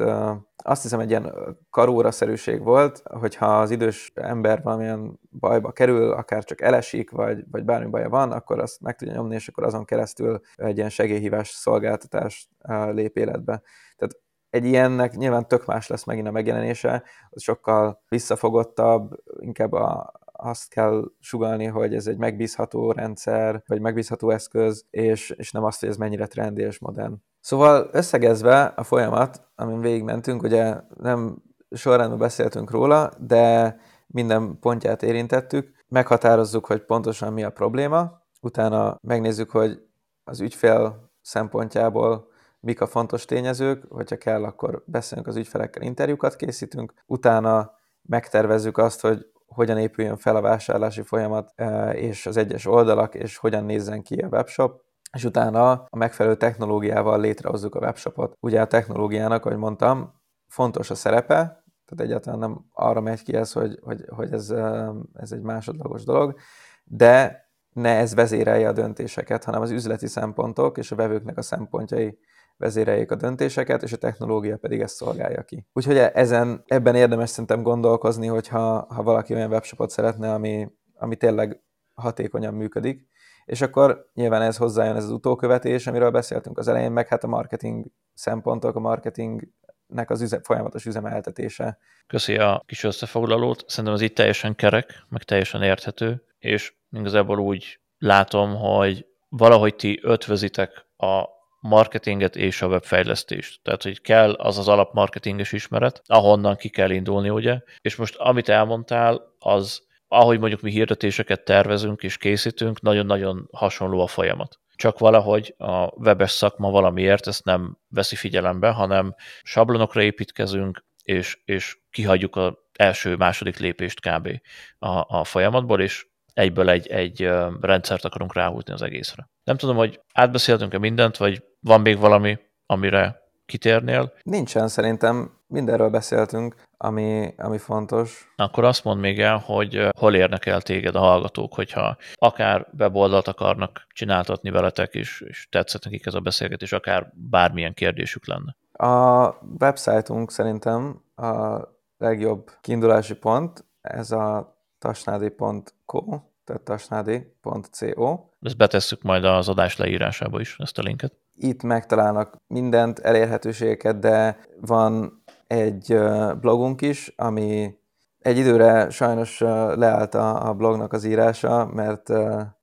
azt 0.56 0.82
hiszem 0.82 1.00
egy 1.00 1.10
ilyen 1.10 1.34
karóra-szerűség 1.70 2.62
volt, 2.62 3.02
hogyha 3.04 3.60
az 3.60 3.70
idős 3.70 4.12
ember 4.14 4.62
valamilyen 4.62 5.18
bajba 5.38 5.72
kerül, 5.72 6.12
akár 6.12 6.44
csak 6.44 6.60
elesik, 6.60 7.10
vagy, 7.10 7.44
vagy 7.50 7.64
bármi 7.64 7.90
baja 7.90 8.08
van, 8.08 8.32
akkor 8.32 8.58
azt 8.58 8.80
meg 8.80 8.96
tudja 8.96 9.14
nyomni, 9.14 9.34
és 9.34 9.48
akkor 9.48 9.64
azon 9.64 9.84
keresztül 9.84 10.40
egy 10.56 10.76
ilyen 10.76 10.90
segélyhívás 10.90 11.48
szolgáltatás 11.48 12.50
lép 12.90 13.16
életbe. 13.16 13.62
Tehát 13.96 14.18
egy 14.56 14.64
ilyennek 14.64 15.16
nyilván 15.16 15.48
tök 15.48 15.66
más 15.66 15.86
lesz 15.86 16.04
megint 16.04 16.26
a 16.26 16.30
megjelenése, 16.30 17.02
az 17.30 17.42
sokkal 17.42 18.02
visszafogottabb, 18.08 19.10
inkább 19.38 19.72
a, 19.72 20.12
azt 20.32 20.68
kell 20.68 21.04
sugalni, 21.20 21.64
hogy 21.64 21.94
ez 21.94 22.06
egy 22.06 22.16
megbízható 22.16 22.92
rendszer, 22.92 23.62
vagy 23.66 23.80
megbízható 23.80 24.30
eszköz, 24.30 24.86
és, 24.90 25.30
és 25.30 25.50
nem 25.50 25.64
azt, 25.64 25.80
hogy 25.80 25.88
ez 25.88 25.96
mennyire 25.96 26.26
trendi 26.26 26.62
és 26.62 26.78
modern. 26.78 27.14
Szóval 27.40 27.88
összegezve 27.92 28.62
a 28.64 28.82
folyamat, 28.82 29.48
amin 29.54 29.80
végigmentünk, 29.80 30.42
ugye 30.42 30.74
nem 31.00 31.42
sorrendben 31.70 32.18
beszéltünk 32.18 32.70
róla, 32.70 33.10
de 33.18 33.76
minden 34.06 34.58
pontját 34.60 35.02
érintettük, 35.02 35.84
meghatározzuk, 35.88 36.66
hogy 36.66 36.84
pontosan 36.84 37.32
mi 37.32 37.42
a 37.42 37.50
probléma, 37.50 38.22
utána 38.40 38.98
megnézzük, 39.02 39.50
hogy 39.50 39.82
az 40.24 40.40
ügyfél 40.40 41.10
szempontjából 41.22 42.28
mik 42.60 42.80
a 42.80 42.86
fontos 42.86 43.24
tényezők, 43.24 43.84
hogyha 43.88 44.16
kell, 44.16 44.44
akkor 44.44 44.82
beszélünk 44.86 45.26
az 45.26 45.36
ügyfelekkel, 45.36 45.82
interjúkat 45.82 46.36
készítünk, 46.36 46.94
utána 47.06 47.70
megtervezzük 48.02 48.78
azt, 48.78 49.00
hogy 49.00 49.26
hogyan 49.46 49.78
épüljön 49.78 50.16
fel 50.16 50.36
a 50.36 50.40
vásárlási 50.40 51.02
folyamat 51.02 51.52
e, 51.54 51.90
és 51.90 52.26
az 52.26 52.36
egyes 52.36 52.66
oldalak, 52.66 53.14
és 53.14 53.36
hogyan 53.36 53.64
nézzen 53.64 54.02
ki 54.02 54.14
a 54.14 54.28
webshop, 54.28 54.80
és 55.12 55.24
utána 55.24 55.70
a 55.70 55.96
megfelelő 55.96 56.36
technológiával 56.36 57.20
létrehozzuk 57.20 57.74
a 57.74 57.78
webshopot. 57.78 58.36
Ugye 58.40 58.60
a 58.60 58.66
technológiának, 58.66 59.44
ahogy 59.44 59.58
mondtam, 59.58 60.14
fontos 60.46 60.90
a 60.90 60.94
szerepe, 60.94 61.64
tehát 61.84 62.04
egyáltalán 62.04 62.38
nem 62.38 62.64
arra 62.72 63.00
megy 63.00 63.22
ki 63.22 63.34
ez, 63.34 63.52
hogy, 63.52 63.78
hogy, 63.82 64.04
hogy 64.08 64.32
ez, 64.32 64.50
e, 64.50 64.92
ez 65.14 65.32
egy 65.32 65.42
másodlagos 65.42 66.04
dolog, 66.04 66.36
de 66.84 67.44
ne 67.72 67.96
ez 67.96 68.14
vezérelje 68.14 68.68
a 68.68 68.72
döntéseket, 68.72 69.44
hanem 69.44 69.60
az 69.60 69.70
üzleti 69.70 70.06
szempontok 70.06 70.78
és 70.78 70.92
a 70.92 70.96
vevőknek 70.96 71.36
a 71.36 71.42
szempontjai 71.42 72.18
vezéreljék 72.56 73.10
a 73.10 73.14
döntéseket, 73.14 73.82
és 73.82 73.92
a 73.92 73.96
technológia 73.96 74.56
pedig 74.56 74.80
ezt 74.80 74.94
szolgálja 74.94 75.42
ki. 75.42 75.66
Úgyhogy 75.72 75.96
ezen, 75.96 76.62
ebben 76.66 76.94
érdemes 76.94 77.30
szerintem 77.30 77.62
gondolkozni, 77.62 78.26
hogyha 78.26 78.86
ha 78.88 79.02
valaki 79.02 79.34
olyan 79.34 79.50
webshopot 79.50 79.90
szeretne, 79.90 80.32
ami, 80.32 80.68
ami 80.94 81.16
tényleg 81.16 81.60
hatékonyan 81.94 82.54
működik, 82.54 83.08
és 83.44 83.60
akkor 83.60 84.10
nyilván 84.14 84.42
ez 84.42 84.56
hozzájön 84.56 84.96
ez 84.96 85.04
az 85.04 85.10
utókövetés, 85.10 85.86
amiről 85.86 86.10
beszéltünk 86.10 86.58
az 86.58 86.68
elején, 86.68 86.92
meg 86.92 87.08
hát 87.08 87.24
a 87.24 87.28
marketing 87.28 87.86
szempontok, 88.14 88.76
a 88.76 88.80
marketingnek 88.80 90.10
az 90.10 90.20
üze, 90.22 90.40
folyamatos 90.42 90.86
üzemeltetése. 90.86 91.78
Köszi 92.06 92.36
a 92.36 92.62
kis 92.66 92.84
összefoglalót. 92.84 93.64
Szerintem 93.66 93.94
ez 93.94 94.00
itt 94.00 94.14
teljesen 94.14 94.54
kerek, 94.54 95.04
meg 95.08 95.22
teljesen 95.22 95.62
érthető, 95.62 96.24
és 96.38 96.74
igazából 96.90 97.38
úgy 97.38 97.80
látom, 97.98 98.54
hogy 98.54 99.06
valahogy 99.28 99.74
ti 99.76 100.00
ötvözitek 100.02 100.86
a 100.96 101.35
marketinget 101.66 102.36
és 102.36 102.62
a 102.62 102.66
webfejlesztést. 102.66 103.60
Tehát, 103.62 103.82
hogy 103.82 104.00
kell 104.00 104.32
az 104.32 104.58
az 104.58 104.68
alapmarketinges 104.68 105.52
ismeret, 105.52 106.02
ahonnan 106.06 106.56
ki 106.56 106.68
kell 106.68 106.90
indulni, 106.90 107.28
ugye? 107.28 107.60
És 107.80 107.96
most 107.96 108.16
amit 108.16 108.48
elmondtál, 108.48 109.34
az 109.38 109.84
ahogy 110.08 110.38
mondjuk 110.38 110.60
mi 110.60 110.70
hirdetéseket 110.70 111.44
tervezünk 111.44 112.02
és 112.02 112.16
készítünk, 112.16 112.80
nagyon-nagyon 112.80 113.48
hasonló 113.52 114.00
a 114.00 114.06
folyamat. 114.06 114.58
Csak 114.74 114.98
valahogy 114.98 115.54
a 115.58 115.86
webes 115.86 116.30
szakma 116.30 116.70
valamiért 116.70 117.26
ezt 117.26 117.44
nem 117.44 117.78
veszi 117.88 118.16
figyelembe, 118.16 118.70
hanem 118.70 119.14
sablonokra 119.42 120.02
építkezünk, 120.02 120.84
és, 121.02 121.38
és 121.44 121.78
kihagyjuk 121.90 122.36
az 122.36 122.52
első-második 122.72 123.58
lépést 123.58 124.00
kb. 124.00 124.40
A, 124.78 125.18
a 125.18 125.24
folyamatból, 125.24 125.80
és 125.80 126.06
egyből 126.32 126.70
egy, 126.70 126.86
egy 126.86 127.28
rendszert 127.60 128.04
akarunk 128.04 128.34
ráhúzni 128.34 128.72
az 128.72 128.82
egészre. 128.82 129.28
Nem 129.44 129.56
tudom, 129.56 129.76
hogy 129.76 130.00
átbeszéltünk-e 130.12 130.78
mindent, 130.78 131.16
vagy 131.16 131.42
van 131.66 131.80
még 131.80 131.98
valami, 131.98 132.38
amire 132.66 133.22
kitérnél? 133.46 134.12
Nincsen, 134.22 134.68
szerintem 134.68 135.30
mindenről 135.46 135.90
beszéltünk, 135.90 136.56
ami, 136.76 137.34
ami 137.36 137.58
fontos. 137.58 138.32
Akkor 138.36 138.64
azt 138.64 138.84
mond 138.84 139.00
még 139.00 139.20
el, 139.20 139.42
hogy 139.44 139.88
hol 139.98 140.14
érnek 140.14 140.46
el 140.46 140.60
téged 140.62 140.94
a 140.94 140.98
hallgatók, 140.98 141.54
hogyha 141.54 141.96
akár 142.14 142.66
weboldalt 142.78 143.28
akarnak 143.28 143.86
csináltatni 143.88 144.50
veletek, 144.50 144.94
és, 144.94 145.20
és 145.28 145.48
tetszett 145.50 145.84
nekik 145.84 146.06
ez 146.06 146.14
a 146.14 146.20
beszélgetés, 146.20 146.72
akár 146.72 147.12
bármilyen 147.14 147.74
kérdésük 147.74 148.26
lenne. 148.26 148.56
A 148.72 149.34
websájtunk 149.58 150.30
szerintem 150.30 151.02
a 151.16 151.58
legjobb 151.98 152.50
kiindulási 152.60 153.14
pont, 153.14 153.64
ez 153.80 154.10
a 154.10 154.56
tasnádi.co, 154.78 156.20
tehát 156.44 156.62
tasnádi.co. 156.62 158.18
Ezt 158.40 158.56
betesszük 158.56 159.02
majd 159.02 159.24
az 159.24 159.48
adás 159.48 159.76
leírásába 159.76 160.40
is, 160.40 160.56
ezt 160.58 160.78
a 160.78 160.82
linket. 160.82 161.12
Itt 161.36 161.62
megtalálnak 161.62 162.36
mindent, 162.46 162.98
elérhetőségeket, 162.98 163.98
de 163.98 164.38
van 164.60 165.22
egy 165.46 165.98
blogunk 166.40 166.82
is, 166.82 167.12
ami 167.16 167.78
egy 168.18 168.38
időre 168.38 168.90
sajnos 168.90 169.40
leállt 169.74 170.14
a 170.14 170.54
blognak 170.56 170.92
az 170.92 171.04
írása, 171.04 171.66
mert 171.66 172.12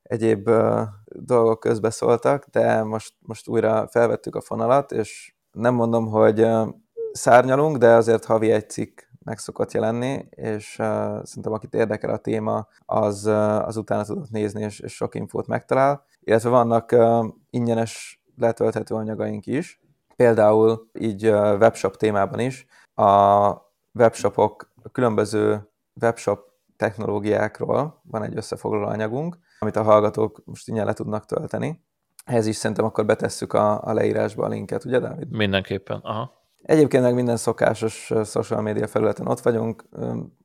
egyéb 0.03 0.49
dolgok 1.05 1.59
közbeszóltak, 1.59 2.45
de 2.51 2.83
most, 2.83 3.13
most 3.19 3.47
újra 3.47 3.87
felvettük 3.87 4.35
a 4.35 4.41
fonalat, 4.41 4.91
és 4.91 5.35
nem 5.51 5.73
mondom, 5.73 6.07
hogy 6.07 6.47
szárnyalunk, 7.11 7.77
de 7.77 7.93
azért 7.93 8.25
havi 8.25 8.51
egy 8.51 8.69
cikk 8.69 8.99
meg 9.23 9.37
szokott 9.37 9.71
jelenni, 9.71 10.25
és 10.29 10.77
uh, 10.79 10.85
szerintem 11.23 11.53
akit 11.53 11.73
érdekel 11.73 12.09
a 12.09 12.17
téma, 12.17 12.67
az, 12.85 13.25
uh, 13.25 13.67
az 13.67 13.77
utána 13.77 14.03
tudott 14.03 14.29
nézni, 14.29 14.63
és, 14.63 14.79
és 14.79 14.95
sok 14.95 15.15
infót 15.15 15.47
megtalál. 15.47 16.05
Illetve 16.19 16.49
vannak 16.49 16.91
uh, 16.91 17.25
ingyenes 17.49 18.22
letölthető 18.37 18.95
anyagaink 18.95 19.45
is, 19.45 19.81
például 20.15 20.89
így 20.99 21.27
webshop 21.29 21.97
témában 21.97 22.39
is. 22.39 22.65
A 22.95 23.51
webshopok, 23.93 24.71
a 24.83 24.89
különböző 24.89 25.69
webshop 26.01 26.39
technológiákról 26.77 28.01
van 28.03 28.23
egy 28.23 28.35
összefoglaló 28.35 28.85
anyagunk, 28.85 29.37
amit 29.59 29.75
a 29.75 29.83
hallgatók 29.83 30.41
most 30.45 30.67
ingyen 30.67 30.85
le 30.85 30.93
tudnak 30.93 31.25
tölteni. 31.25 31.83
Ehhez 32.25 32.45
is 32.47 32.55
szerintem 32.55 32.85
akkor 32.85 33.05
betesszük 33.05 33.53
a, 33.53 33.83
a 33.83 33.93
leírásba 33.93 34.45
a 34.45 34.47
linket, 34.47 34.85
ugye 34.85 34.99
Dávid? 34.99 35.29
Mindenképpen, 35.29 35.99
aha. 36.03 36.31
Egyébként 36.61 37.03
meg 37.03 37.13
minden 37.13 37.37
szokásos 37.37 38.11
social 38.25 38.61
media 38.61 38.87
felületen 38.87 39.27
ott 39.27 39.39
vagyunk, 39.39 39.83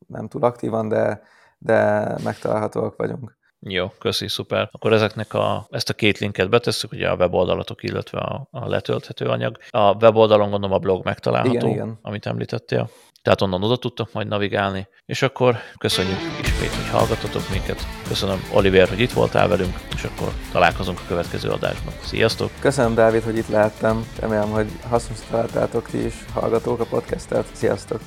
nem 0.07 0.29
túl 0.29 0.45
aktívan, 0.45 0.89
de, 0.89 1.23
de 1.59 2.09
megtalálhatóak 2.25 2.97
vagyunk. 2.97 3.38
Jó, 3.61 3.93
köszi, 3.99 4.29
szuper. 4.29 4.69
Akkor 4.73 4.93
ezeknek 4.93 5.35
a, 5.35 5.67
ezt 5.71 5.89
a 5.89 5.95
két 5.95 6.19
linket 6.19 6.51
betesszük, 6.51 6.93
ugye 6.93 7.09
a 7.09 7.17
weboldalatok, 7.17 7.83
illetve 7.83 8.19
a, 8.19 8.49
a 8.51 8.69
letölthető 8.69 9.27
anyag. 9.27 9.59
A 9.71 9.95
weboldalon 9.95 10.51
gondolom 10.51 10.77
a 10.77 10.79
blog 10.79 11.05
megtalálható, 11.05 11.57
igen, 11.57 11.69
igen. 11.69 11.99
amit 12.03 12.27
említettél 12.27 12.91
tehát 13.23 13.43
onnan 13.43 13.63
oda 13.63 13.77
tudtok 13.77 14.13
majd 14.13 14.29
navigálni. 14.29 14.89
És 15.07 15.23
akkor 15.23 15.57
köszönjük 15.79 16.19
ismét, 16.41 16.75
hogy 16.75 16.89
hallgatotok 16.91 17.51
minket. 17.51 17.87
Köszönöm 18.09 18.49
Oliver, 18.53 18.89
hogy 18.89 19.01
itt 19.01 19.13
voltál 19.13 19.49
velünk, 19.49 19.75
és 19.95 20.05
akkor 20.05 20.33
találkozunk 20.53 20.99
a 20.99 21.09
következő 21.09 21.49
adásban. 21.49 21.93
Sziasztok! 22.03 22.51
Köszönöm 22.61 22.95
Dávid, 22.95 23.23
hogy 23.23 23.37
itt 23.37 23.49
lehettem. 23.49 24.07
Remélem, 24.21 24.51
hogy 24.51 24.67
hasznos 24.89 25.19
találtátok 25.31 25.89
ti 25.89 26.05
is 26.05 26.15
hallgatók 26.33 26.81
a 26.81 26.85
podcastet. 26.85 27.47
Sziasztok! 27.53 28.01